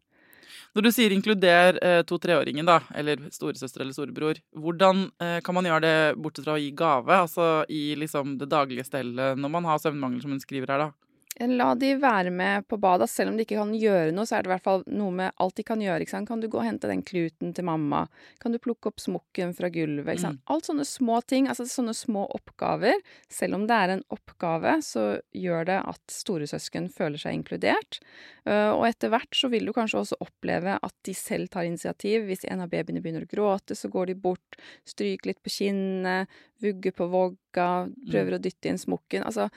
[0.74, 5.66] Når du sier inkluder eh, to-treåringen, da, eller storesøster eller storebror, hvordan eh, kan man
[5.68, 9.68] gjøre det bortsett fra å gi gave, altså i liksom det daglige stellet når man
[9.68, 10.92] har søvnmangel, som hun skriver her, da?
[11.40, 14.44] La de være med på badet, selv om de ikke kan gjøre noe, så er
[14.44, 16.06] det i hvert fall noe med alt de kan gjøre.
[16.28, 18.04] Kan du gå og hente den kluten til mamma?
[18.44, 20.20] Kan du plukke opp smokken fra gulvet?
[20.22, 20.42] Sant?
[20.52, 23.00] Alt sånne små ting, altså sånne små oppgaver.
[23.32, 28.02] Selv om det er en oppgave, så gjør det at storesøsken føler seg inkludert.
[28.44, 32.28] Uh, og etter hvert så vil du kanskje også oppleve at de selv tar initiativ.
[32.28, 36.42] Hvis en av babyene begynner å gråte, så går de bort, stryker litt på kinnet,
[36.62, 37.70] vugger på vogga,
[38.12, 39.24] prøver å dytte inn smokken.
[39.24, 39.48] Altså,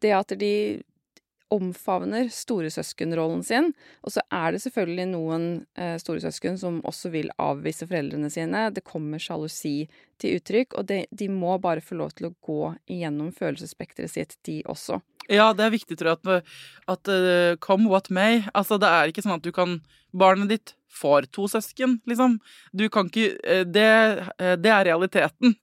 [0.00, 0.54] det at de
[1.54, 3.70] omfavner storesøskenrollen sin.
[4.06, 5.46] Og så er det selvfølgelig noen
[5.78, 8.68] eh, storesøsken som også vil avvise foreldrene sine.
[8.74, 9.88] Det kommer sjalusi
[10.20, 14.36] til uttrykk, og det, de må bare få lov til å gå igjennom følelsesspekteret sitt,
[14.46, 15.00] de også.
[15.30, 16.52] Ja, det er viktig, tror jeg, at,
[16.90, 18.42] at uh, come what may.
[18.50, 19.78] Altså, det er ikke sånn at du kan
[20.10, 22.38] Barnet ditt får to søsken, liksom.
[22.72, 23.86] Du kan ikke eh, Det,
[24.38, 25.54] eh, det er realiteten.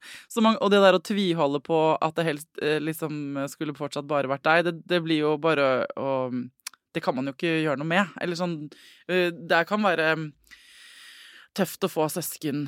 [0.41, 4.29] Man, og det der å tviholde på at det helst eh, liksom skulle fortsatt bare
[4.31, 6.31] vært deg, det, det blir jo bare å
[6.93, 8.13] Det kan man jo ikke gjøre noe med.
[8.21, 8.69] Eller sånn
[9.07, 10.15] Det kan være
[11.57, 12.67] tøft å få søsken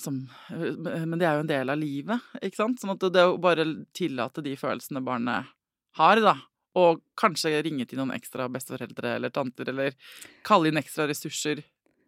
[0.00, 2.80] som Men det er jo en del av livet, ikke sant?
[2.80, 3.64] Sånn at det å bare
[3.96, 5.48] tillate de følelsene barnet
[5.96, 6.34] har, da.
[6.74, 9.94] Og kanskje ringe til noen ekstra besteforeldre eller tanter, eller
[10.46, 11.62] kalle inn ekstra ressurser.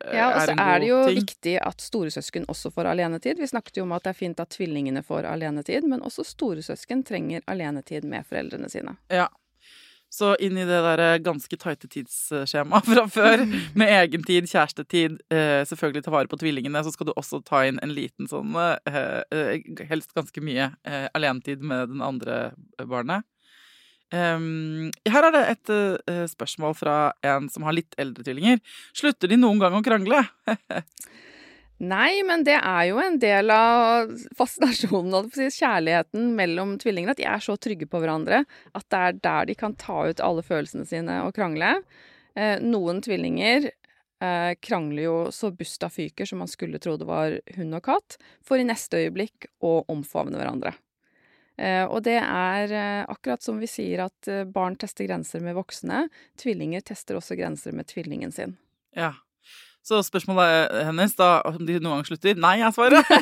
[0.04, 1.22] Ja, og så er det jo ting.
[1.22, 3.40] viktig at storesøsken også får alenetid.
[3.40, 7.04] Vi snakket jo om at det er fint at tvillingene får alenetid, men også storesøsken
[7.06, 8.96] trenger alenetid med foreldrene sine.
[9.12, 9.28] Ja.
[10.12, 13.42] Så inn i det der eh, ganske tighte tidsskjemaet fra før,
[13.76, 17.64] med egen tid, kjærestetid, eh, selvfølgelig ta vare på tvillingene, så skal du også ta
[17.66, 18.54] inn en liten sånn,
[18.86, 19.58] eh,
[19.90, 20.70] helst ganske mye,
[21.16, 22.52] alenetid med den andre
[22.86, 23.26] barnet.
[24.14, 28.60] Um, her er det et uh, spørsmål fra en som har litt eldre tvillinger.
[28.94, 30.22] Slutter de noen gang å krangle?
[31.76, 37.12] Nei, men det er jo en del av fascinasjonen og kjærligheten mellom tvillinger.
[37.12, 40.22] At de er så trygge på hverandre at det er der de kan ta ut
[40.24, 41.74] alle følelsene sine og krangle.
[42.38, 43.68] Uh, noen tvillinger
[44.22, 48.20] uh, krangler jo så busta fyker som man skulle tro det var hund og katt,
[48.46, 50.76] for i neste øyeblikk å omfavne hverandre.
[51.56, 55.56] Eh, og det er eh, akkurat som vi sier at eh, barn tester grenser med
[55.56, 56.06] voksne.
[56.40, 58.56] Tvillinger tester også grenser med tvillingen sin.
[58.96, 59.14] Ja.
[59.86, 62.34] Så spørsmålet hennes da, om de noen gang slutter?
[62.42, 63.04] Nei, jeg svarer.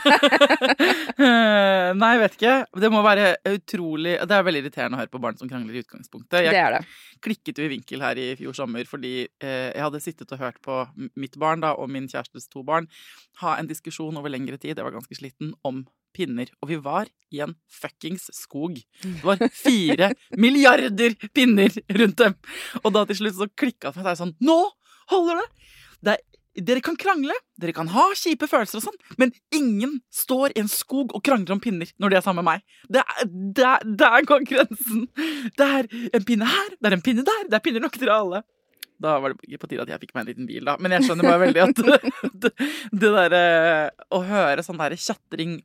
[2.01, 2.53] Nei, jeg vet ikke.
[2.81, 5.83] Det må være utrolig Det er veldig irriterende å høre på barn som krangler i
[5.85, 6.39] utgangspunktet.
[6.47, 6.87] Jeg Det er det.
[7.25, 10.57] klikket jo i vinkel her i fjor sommer fordi eh, jeg hadde sittet og hørt
[10.65, 10.79] på
[11.21, 12.89] mitt barn da, og min kjærestes to barn
[13.43, 15.83] ha en diskusjon over lengre tid, jeg var ganske sliten, om
[16.15, 16.49] pinner.
[16.63, 18.79] Og vi var i en fuckings skog.
[19.03, 22.39] Det var fire milliarder pinner rundt dem.
[22.85, 24.07] Og da til slutt så klikka det for meg.
[24.07, 24.59] så er sånn Nå
[25.13, 25.49] holder det!
[26.55, 30.55] Det er, dere kan krangle, dere kan ha kjipe følelser og sånn, men ingen står
[30.55, 32.81] i en skog og krangler om pinner når de er sammen med meg.
[32.89, 35.07] Det er, der, der går grensen!
[35.59, 38.13] Det er en pinne her, det er en pinne der, det er pinner nok til
[38.15, 38.45] alle.
[39.03, 40.77] Da var det på tide at jeg fikk meg en liten bil, da.
[40.81, 41.81] Men jeg skjønner bare veldig at
[42.45, 42.53] det,
[42.95, 43.45] det derre
[44.15, 45.59] Å høre sånn derre tjatring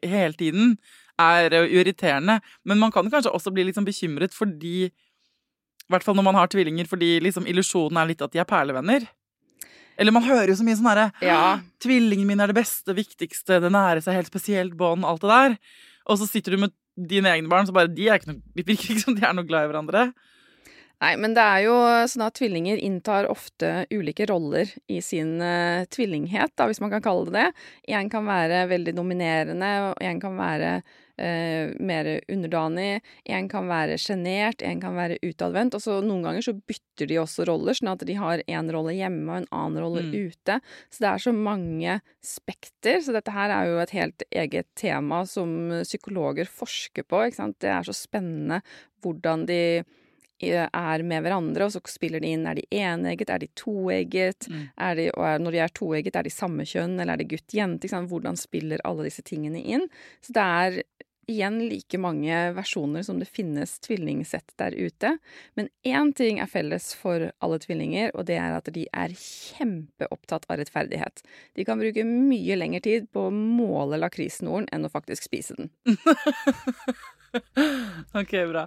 [0.00, 0.76] hele tiden
[1.20, 2.40] er jo irriterende.
[2.64, 6.38] Men man kan kanskje også bli litt sånn bekymret fordi I hvert fall når man
[6.40, 9.04] har tvillinger, fordi liksom illusjonen er litt at de er perlevenner.
[10.02, 11.60] Eller man hører jo så mye sånn herre Ja.
[11.82, 15.56] Tvillingen min er det beste, viktigste, det nære seg helt spesielt bånd, alt det der.
[16.10, 18.66] Og så sitter du med dine egne barn, så bare de, er ikke noe, de
[18.66, 20.06] virker ikke som de er noe glad i hverandre.
[21.02, 25.82] Nei, men det er jo sånn at tvillinger inntar ofte ulike roller i sin uh,
[25.90, 27.64] tvillinghet, da, hvis man kan kalle det det.
[27.96, 30.76] En kan være veldig dominerende, og en kan være
[31.18, 33.00] eh, mer underdanig.
[33.26, 35.74] En kan være sjenert, en kan være utadvendt.
[35.74, 38.94] Og så noen ganger så bytter de også roller, sånn at de har en rolle
[38.96, 40.12] hjemme og en annen rolle Mm.
[40.32, 40.60] ute.
[40.90, 43.00] Så det er så mange spekter.
[43.02, 47.58] Så dette her er jo et helt eget tema som psykologer forsker på, ikke sant.
[47.58, 48.62] Det er så spennende
[49.02, 49.84] hvordan de
[50.44, 54.48] eh, er med hverandre, og så spiller de inn er de enegget, er de toegget,
[54.50, 54.68] Mm.
[54.76, 57.86] er de, og når de er toegget, er de samme kjønn, eller er det gutt-jente?
[58.08, 59.86] Hvordan spiller alle disse tingene inn?
[60.20, 60.82] Så det er
[61.32, 65.16] igjen like mange versjoner som det finnes tvillingsett der ute.
[65.58, 70.46] Men én ting er felles for alle tvillinger, og det er at de er kjempeopptatt
[70.48, 71.24] av rettferdighet.
[71.58, 75.72] De kan bruke mye lengre tid på å måle lakrissnoren enn å faktisk spise den.
[78.12, 78.66] Ok, bra.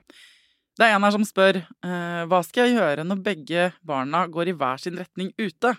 [0.76, 4.52] Det er en her som spør eh, hva skal jeg gjøre når begge barna går
[4.52, 5.76] i hver sin retning ute?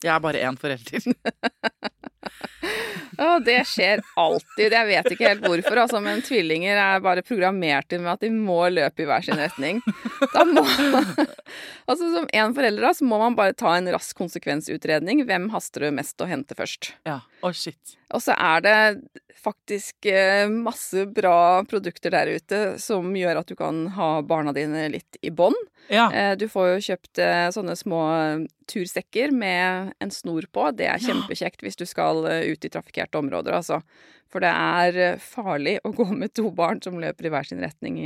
[0.00, 1.04] Jeg er bare én forelder.
[3.20, 4.72] Å, det skjer alltid.
[4.72, 8.30] Jeg vet ikke helt hvorfor, altså, men tvillinger er bare programmert inn med at de
[8.32, 9.80] må løpe i hver sin retning.
[10.34, 10.64] Da må
[11.90, 15.24] Altså, som en forelder, da, så må man bare ta en rask konsekvensutredning.
[15.28, 16.92] Hvem haster det mest å hente først?
[17.08, 17.96] Ja, oh shit.
[18.14, 18.76] Og så er det
[19.40, 24.86] faktisk eh, masse bra produkter der ute som gjør at du kan ha barna dine
[24.92, 25.56] litt i bånd.
[25.90, 26.06] Ja.
[26.12, 30.70] Eh, Du får jo kjøpt eh, sånne små eh, tursekker med en snor på.
[30.78, 33.80] Det er kjempekjekt hvis du skal ut i trafikkerte områder, altså.
[34.30, 37.96] For det er farlig å gå med to barn som løper i hver sin retning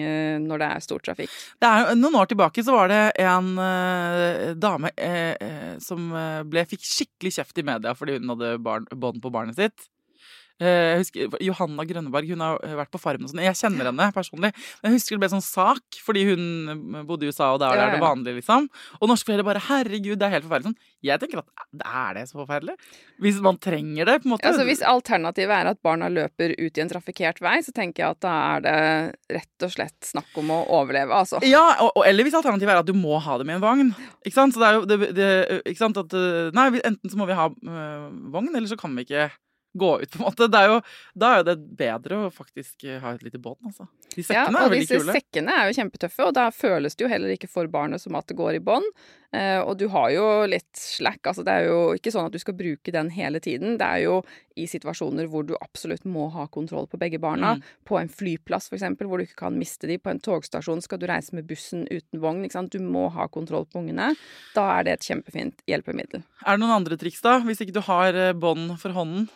[0.40, 1.34] når det er stor trafikk.
[1.60, 6.08] Det er, noen år tilbake så var det en eh, dame eh, som
[6.48, 9.90] ble, fikk skikkelig kjeft i media fordi hun hadde barn, bånd på barnet sitt.
[10.62, 13.42] Eh, jeg husker, Johanna Grønneberg hun har vært på Farmen og sånn.
[13.42, 14.52] Jeg kjenner henne personlig.
[14.80, 17.88] Men jeg husker det ble sånn sak fordi hun bodde i USA, og der Ja,
[17.88, 18.68] er det vanlig, liksom.
[19.00, 20.70] Og norske foreldre bare 'herregud, det er helt forferdelig'.
[20.70, 20.78] Sånn.
[21.02, 21.48] Jeg tenker at
[21.84, 22.76] er det så forferdelig?
[23.20, 24.46] Hvis man trenger det, på en måte.
[24.46, 28.10] Altså Hvis alternativet er at barna løper ut i en trafikkert vei, så tenker jeg
[28.14, 31.42] at da er det rett og slett snakk om å overleve, altså.
[31.42, 33.94] Ja, og, og, eller hvis alternativet er at du må ha dem i en vogn.
[34.24, 34.54] Ikke sant?
[34.54, 35.30] Så det er jo det, det,
[35.66, 35.98] ikke sant?
[35.98, 39.28] At, eh, nei, enten så må vi ha øh, vogn, eller så kan vi ikke
[39.74, 40.48] gå ut, på en måte.
[40.50, 40.78] Det er jo,
[41.18, 43.88] da er jo det bedre å faktisk ha et lite bånd, altså.
[44.14, 45.00] De sekkene ja, er veldig kule.
[45.00, 48.02] Ja, disse sekkene er jo kjempetøffe, og da føles det jo heller ikke for barnet
[48.02, 48.87] som at det går i bånd.
[49.34, 52.38] Eh, og du har jo litt slack, altså det er jo ikke sånn at du
[52.38, 53.74] skal bruke den hele tiden.
[53.80, 54.20] Det er jo
[54.54, 57.56] i situasjoner hvor du absolutt må ha kontroll på begge barna.
[57.56, 57.64] Mm.
[57.88, 59.98] På en flyplass for eksempel, hvor du ikke kan miste de.
[59.98, 62.44] På en togstasjon skal du reise med bussen uten vogn.
[62.46, 62.75] Ikke sant?
[62.75, 64.12] Du må ha kontroll på ungene.
[64.54, 66.22] Da er det et kjempefint hjelpemiddel.
[66.44, 67.40] Er det noen andre triks, da?
[67.42, 69.27] Hvis ikke du har eh, bånd for hånden?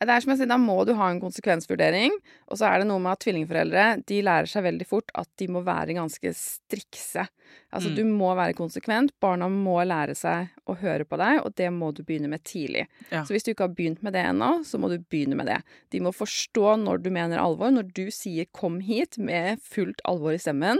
[0.00, 2.14] Det er som jeg sier, Da må du ha en konsekvensvurdering.
[2.48, 5.48] Og så er det noe med at tvillingforeldre de lærer seg veldig fort at de
[5.52, 7.26] må være ganske strikse.
[7.72, 7.96] Altså Mm.
[7.96, 9.10] Du må være konsekvent.
[9.20, 12.86] Barna må lære seg å høre på deg, og det må du begynne med tidlig.
[13.10, 13.24] Ja.
[13.24, 15.60] Så hvis du ikke har begynt med det ennå, så må du begynne med det.
[15.90, 17.70] De må forstå når du mener alvor.
[17.70, 20.78] Når du sier 'kom hit' med fullt alvor i stemmen,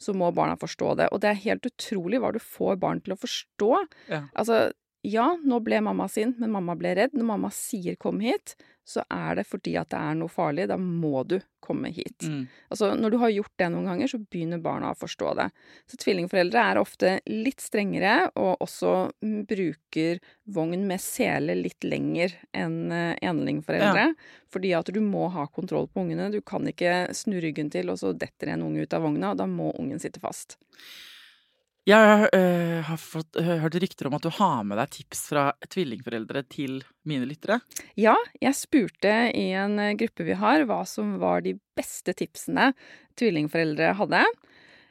[0.00, 1.08] så må barna forstå det.
[1.12, 3.86] Og det er helt utrolig hva du får barn til å forstå.
[4.08, 4.22] Ja.
[4.36, 4.72] Altså,
[5.06, 7.14] ja, nå ble mamma sint, men mamma ble redd.
[7.14, 8.56] Når mamma sier 'kom hit',
[8.88, 10.66] så er det fordi at det er noe farlig.
[10.68, 12.24] Da må du komme hit.
[12.24, 12.48] Mm.
[12.70, 15.50] Altså, når du har gjort det noen ganger, så begynner barna å forstå det.
[15.86, 22.90] Så tvillingforeldre er ofte litt strengere, og også bruker vogn med sele litt lenger enn
[22.90, 23.28] enlingforeldre.
[23.28, 24.14] enlingforeldre.
[24.48, 26.32] Fordi at du må ha kontroll på ungene.
[26.32, 29.36] Du kan ikke snu ryggen til, og så detter en unge ut av vogna, og
[29.36, 30.56] da må ungen sitte fast.
[31.88, 35.44] Jeg øh, har fått, øh, hørt rykter om at du har med deg tips fra
[35.72, 37.62] tvillingforeldre til mine lyttere.
[37.96, 38.12] Ja,
[38.42, 42.74] jeg spurte i en eh, gruppe vi har, hva som var de beste tipsene
[43.16, 44.20] tvillingforeldre hadde.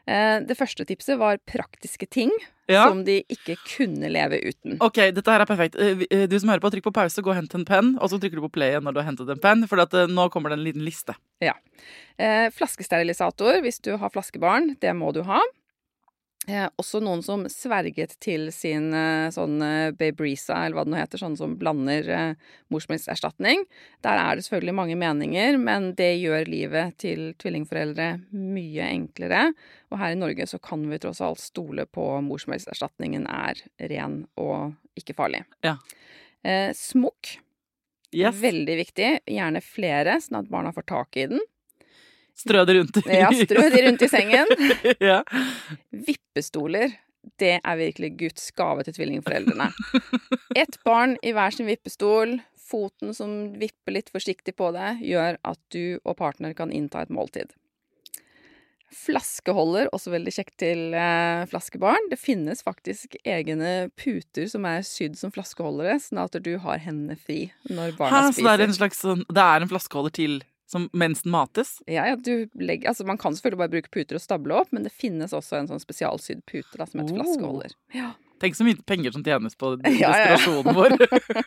[0.10, 2.32] Eh, Det første tipset var praktiske ting
[2.68, 2.88] Ja.
[2.90, 4.80] som de ikke kunne leve uten.
[4.82, 5.78] Ok, dette her er perfekt.
[5.78, 8.10] Eh, eh, Du som hører på, trykk på pause, gå og hent en penn, og
[8.10, 10.32] så trykker du på play igjen når du har hentet en penn, for at, nå
[10.34, 11.14] kommer det en liten liste.
[11.40, 11.54] Ja.
[12.18, 15.40] flaskesterilisator hvis du har flaskebarn, det må du ha.
[16.48, 21.00] Eh, også noen som sverget til sin eh, sånn eh, Babrisa, eller hva det nå
[21.02, 23.66] heter, sånn som blander eh, morsmelkerstatning.
[24.06, 29.50] Der er det selvfølgelig mange meninger, men det gjør livet til tvillingforeldre mye enklere.
[29.92, 33.60] Og her i Norge så kan vi tross alt stole på morsmelkerstatningen er
[33.92, 35.44] ren og ikke farlig.
[35.68, 35.76] Ja.
[36.48, 37.36] Eh, smokk,
[38.16, 38.40] Yes.
[38.40, 39.12] veldig viktig.
[39.28, 41.44] Gjerne flere, sånn at barna får tak i den.
[42.38, 42.98] Strø det rundt.
[43.02, 44.52] i- Ja, strø de rundt i sengen.
[45.10, 45.22] ja.
[45.92, 46.94] Vippestoler.
[47.42, 49.72] Det er virkelig Guds gave til tvillingforeldrene.
[50.56, 55.60] Ett barn i hver sin vippestol, foten som vipper litt forsiktig på deg, gjør at
[55.76, 57.52] du og partner kan innta et måltid.
[58.88, 62.08] Flaskeholder, også veldig kjekt til eh, flaskebarn.
[62.12, 67.18] Det finnes faktisk egne puter som er sydd som flaskeholdere, sånn at du har hendene
[67.20, 70.38] fri når barna Hæ, så det er en slags sånn Det er en flaskeholder til
[70.68, 71.78] som mens den mates?
[71.88, 74.84] Ja, ja, du legger, altså Man kan selvfølgelig bare bruke puter og stable opp, men
[74.84, 77.22] det finnes også en sånn spesialsydd pute da, som heter Oh.
[77.24, 77.76] flaskeholder.
[77.96, 78.14] Ja.
[78.38, 80.94] Tenk så mye penger som tjenes på desperasjonen vår.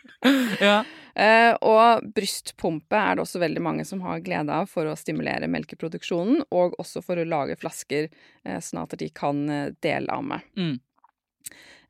[0.67, 0.81] ja.
[1.15, 5.47] Uh, og brystpumpe er det også veldig mange som har glede av for å stimulere
[5.51, 8.09] melkeproduksjonen, og også for å lage flasker
[8.47, 10.41] uh, sånn at de kan eh, dele amme.
[10.59, 10.79] Mm.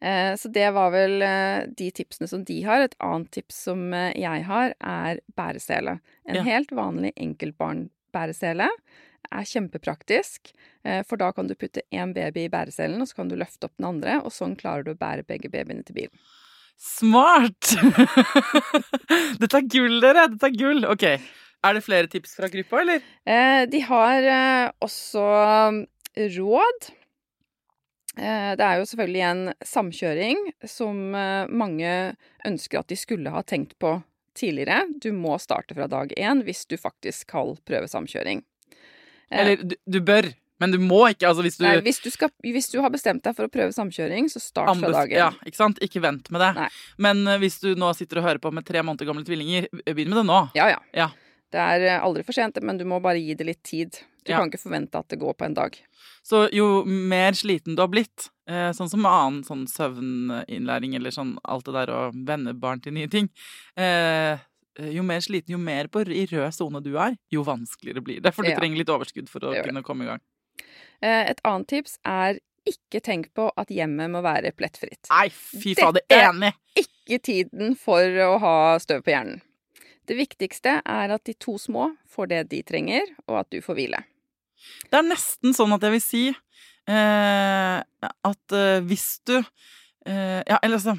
[0.02, 2.82] Eh, så det var vel eh, de tipsene som de har.
[2.88, 6.00] Et annet tips som eh, jeg har, er bæresele.
[6.26, 6.44] En Ja.
[6.48, 8.68] helt vanlig enkeltbarnbæresele
[9.32, 10.50] er kjempepraktisk,
[11.08, 13.76] for da kan du putte én baby i bæreselen, og så kan du løfte opp
[13.78, 16.24] den andre, og sånn klarer du å bære begge babyene til bilen.
[16.82, 17.70] Smart!
[19.40, 20.26] Dette er gull, dere!
[20.34, 20.84] Dette er gull.
[20.90, 21.06] Ok.
[21.62, 23.06] Er det flere tips fra gruppa, eller?
[23.72, 24.28] De har
[24.82, 25.24] også
[26.18, 26.90] råd.
[28.18, 31.92] Eh, det er jo selvfølgelig en samkjøring som eh, mange
[32.48, 33.96] ønsker at de skulle ha tenkt på
[34.36, 34.84] tidligere.
[35.00, 38.44] Du må starte fra dag én hvis du faktisk skal prøve samkjøring.
[39.32, 40.28] Eh, Eller du, du bør,
[40.60, 41.30] men du må ikke.
[41.32, 43.72] Altså hvis du Nei, hvis, du skal, hvis du har bestemt deg for å prøve
[43.76, 45.18] samkjøring, så start fra anbef- dag én.
[45.24, 45.80] Ja, ikke sant?
[45.84, 46.52] Ikke vent med det.
[46.60, 46.68] Nei.
[47.08, 50.20] Men hvis du nå sitter og hører på med tre måneder gamle tvillinger, begynn med
[50.24, 50.42] det nå.
[50.60, 50.84] Ja, ja.
[51.00, 51.10] Ja.
[51.52, 53.98] Det er aldri for sent, men du må bare gi det litt tid.
[54.24, 54.38] Du Ja.
[54.40, 55.76] kan ikke forvente at det går på en dag.
[56.24, 61.12] Så jo mer sliten du har blitt, eh, sånn som med annen sånn søvninnlæring eller
[61.16, 63.30] sånn alt det der å venne barn til nye ting
[63.76, 64.38] eh,
[64.94, 68.32] Jo mer sliten, jo mer på, i rød sone du er, jo vanskeligere blir det.
[68.34, 68.58] For du Ja.
[68.60, 70.22] trenger litt overskudd for å kunne komme i gang.
[71.02, 75.10] Eh, Et annet tips er ikke tenk på at hjemmet må være plettfritt.
[75.10, 76.54] Nei, fy Dette- fader, enig!
[76.78, 79.42] Ikke tiden for å ha støv på hjernen.
[80.08, 83.76] Det viktigste er at de to små får det de trenger, og at du får
[83.76, 84.04] hvile.
[84.90, 87.78] Det er nesten sånn at jeg vil si eh,
[88.32, 90.98] at eh, hvis du eh, Ja, eller altså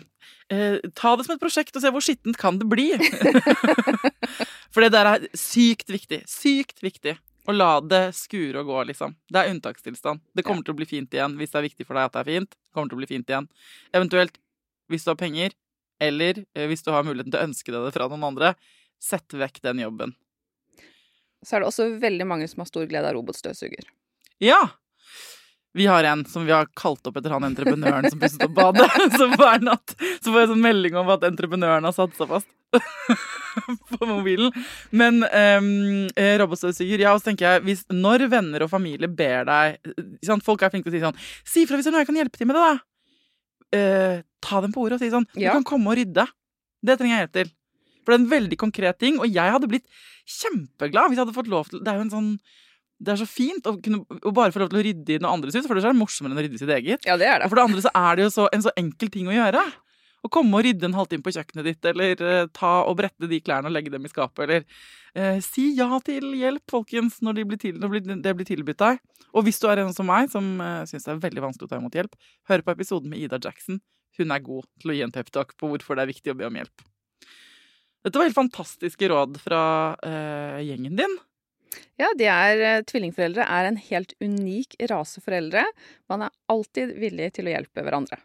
[0.53, 2.91] eh, Ta det som et prosjekt og se hvor skittent kan det bli.
[4.73, 6.23] For det der er sykt viktig.
[6.31, 7.19] Sykt viktig.
[7.43, 9.17] Å la det skure og gå, liksom.
[9.27, 10.23] Det er unntakstilstand.
[10.33, 12.23] Det kommer til å bli fint igjen hvis det er viktig for deg at det
[12.23, 12.55] er fint.
[12.55, 13.49] Det kommer til å bli fint igjen.
[13.91, 14.39] Eventuelt
[14.93, 15.57] hvis du har penger,
[16.03, 18.55] eller eh, hvis du har muligheten til å ønske deg det fra noen andre,
[19.03, 20.13] Sett vekk den jobben.
[21.43, 23.89] Så er det også veldig mange som har stor glede av robotstøvsuger.
[24.43, 24.61] Ja!
[25.75, 28.85] Vi har en som vi har kalt opp etter han entreprenøren som pusset opp badet.
[29.19, 32.51] Så hver natt så får jeg sånn melding om at entreprenøren har satt seg fast
[33.97, 34.53] på mobilen.
[34.93, 35.71] Men um,
[36.43, 39.91] robotstøvsuger Ja, og så tenker jeg hvis, Når venner og familie ber deg
[40.25, 42.09] sant, Folk er flinke til å si sånn Si fra hvis det er noe jeg
[42.13, 42.77] kan hjelpe til med det, da.
[43.73, 45.57] Uh, ta dem på ordet og si sånn Du Ja.
[45.57, 46.25] kan komme og rydde.
[46.85, 47.53] Det trenger jeg hjelp til.
[48.03, 49.87] For det er en veldig konkret ting, og jeg hadde blitt
[50.29, 52.35] kjempeglad hvis jeg hadde fått lov til Det er jo en sånn
[53.03, 55.35] det er så fint å, kunne, å bare få lov til å rydde i noe
[55.35, 57.07] andres hus, for det er morsommere enn å rydde i sitt eget.
[57.09, 57.49] Ja, det er Og det.
[57.51, 59.63] for det andre så er det jo så, en så enkel ting å gjøre.
[60.23, 63.41] Å komme og rydde en halvtime på kjøkkenet ditt, eller uh, ta og brette de
[63.43, 64.63] klærne og legge dem i skapet, eller
[65.19, 69.03] uh, si ja til hjelp, folkens, når, det blir til, de det blir tilbudt deg.
[69.35, 71.75] Og hvis du er en som meg, som uh, syns det er veldig vanskelig å
[71.75, 72.15] ta imot hjelp,
[72.53, 73.83] hør på episoden med Ida Jackson.
[74.21, 76.47] Hun er god til å gi en peptalk på hvorfor det er viktig å be
[76.47, 76.87] om hjelp.
[78.03, 79.63] Dette var helt fantastiske råd fra
[80.03, 81.21] uh, gjengen din.
[82.01, 85.63] Ja, de er eh, tvillingforeldre er en helt unik rase foreldre.
[86.11, 88.19] Man er alltid villig til å hjelpe hverandre.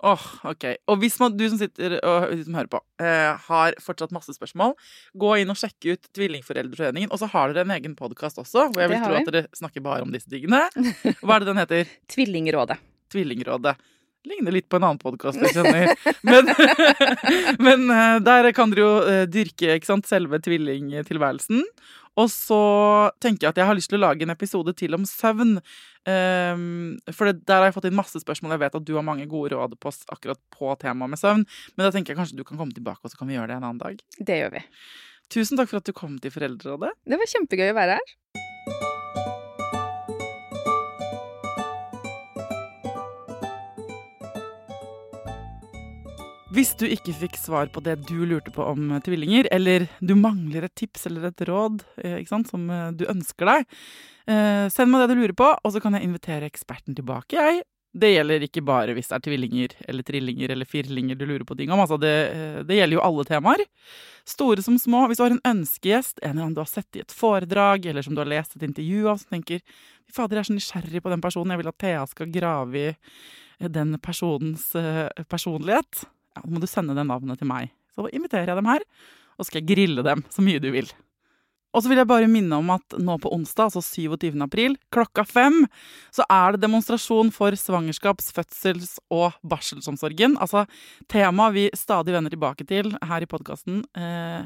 [0.00, 0.64] Åh, ok.
[0.88, 4.32] Og hvis man, du som sitter og du som hører på, eh, har fortsatt masse
[4.32, 4.72] spørsmål,
[5.20, 7.12] gå inn og sjekke ut Tvillingforeldreforeningen.
[7.12, 9.20] Og så har dere en egen podkast også, hvor jeg vil tro vi.
[9.20, 10.64] at dere snakker bare om disse tingene.
[11.20, 11.96] Hva er det den heter?
[12.14, 12.80] Tvillingrådet.
[13.12, 13.76] Tvillingrådet.
[14.28, 15.94] Ligner litt på en annen podkast jeg kjenner.
[16.26, 16.50] Men,
[17.66, 21.62] men eh, der kan dere jo eh, dyrke sant, selve tvillingtilværelsen.
[22.20, 22.60] Og så
[23.22, 25.56] tenker jeg at jeg har lyst til å lage en episode til om søvn.
[26.08, 28.56] Um, for det, der har jeg fått inn masse spørsmål.
[28.56, 31.46] Jeg vet at du har mange gode råd på, akkurat på temaet med søvn.
[31.76, 33.60] Men da tenker jeg kanskje du kan komme tilbake, og så kan vi gjøre det
[33.60, 34.04] en annen dag.
[34.18, 34.64] Det gjør vi.
[35.30, 36.92] Tusen takk for at du kom til Foreldrerådet.
[37.06, 38.16] Det var kjempegøy å være her.
[46.60, 50.10] Hvis du ikke fikk svar på det du lurte på om eh, tvillinger, eller du
[50.12, 53.64] mangler et tips eller et råd eh, sant, som eh, du ønsker deg,
[54.68, 57.62] send meg det du lurer på, og så kan jeg invitere eksperten tilbake, jeg.
[57.96, 61.56] Det gjelder ikke bare hvis det er tvillinger eller trillinger eller firlinger du lurer på
[61.56, 61.80] ting om.
[61.80, 62.12] Altså det,
[62.68, 63.64] det gjelder jo alle temaer.
[64.28, 65.06] Store som små.
[65.08, 68.04] Hvis du har en ønskegjest, en eller annen du har sett i et foredrag, eller
[68.04, 69.64] som du har lest et intervju av, som tenker
[70.12, 73.74] fader, jeg er så nysgjerrig på den personen, jeg vil at Thea skal grave i
[73.80, 74.70] den personens
[75.32, 76.04] personlighet.
[76.46, 77.70] Må du sende det navnet til meg.
[77.94, 78.84] Så inviterer jeg dem her,
[79.36, 80.90] og skal jeg grille dem så mye du vil.
[81.70, 84.34] Og så vil jeg bare minne om at nå på onsdag, altså 27.
[84.42, 85.62] april, klokka fem,
[86.14, 90.34] så er det demonstrasjon for svangerskaps-, fødsels- og barselsomsorgen.
[90.42, 90.64] Altså
[91.10, 93.84] temaet vi stadig vender tilbake til her i podkasten.
[93.94, 94.42] Eh,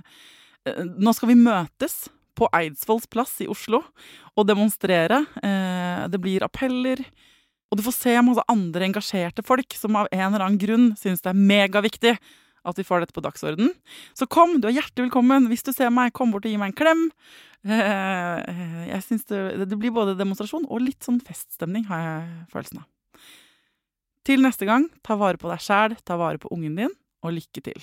[0.68, 2.04] eh, nå skal vi møtes
[2.36, 3.80] på Eidsvolls plass i Oslo
[4.34, 5.24] og demonstrere.
[5.40, 7.00] Eh, det blir appeller.
[7.74, 11.24] Og du får se masse andre engasjerte folk som av en eller annen grunn syns
[11.24, 12.12] det er megaviktig
[12.64, 13.72] at vi får dette på dagsorden.
[14.14, 15.48] Så kom, du er hjertelig velkommen.
[15.50, 17.02] Hvis du ser meg, kom bort og gi meg en klem.
[17.66, 22.84] Eh, Jeg synes det, det blir både demonstrasjon og litt sånn feststemning, har jeg følelsen
[22.84, 22.88] av.
[24.24, 26.94] Til neste gang, ta vare på deg sjæl, ta vare på ungen din,
[27.26, 27.82] og lykke til.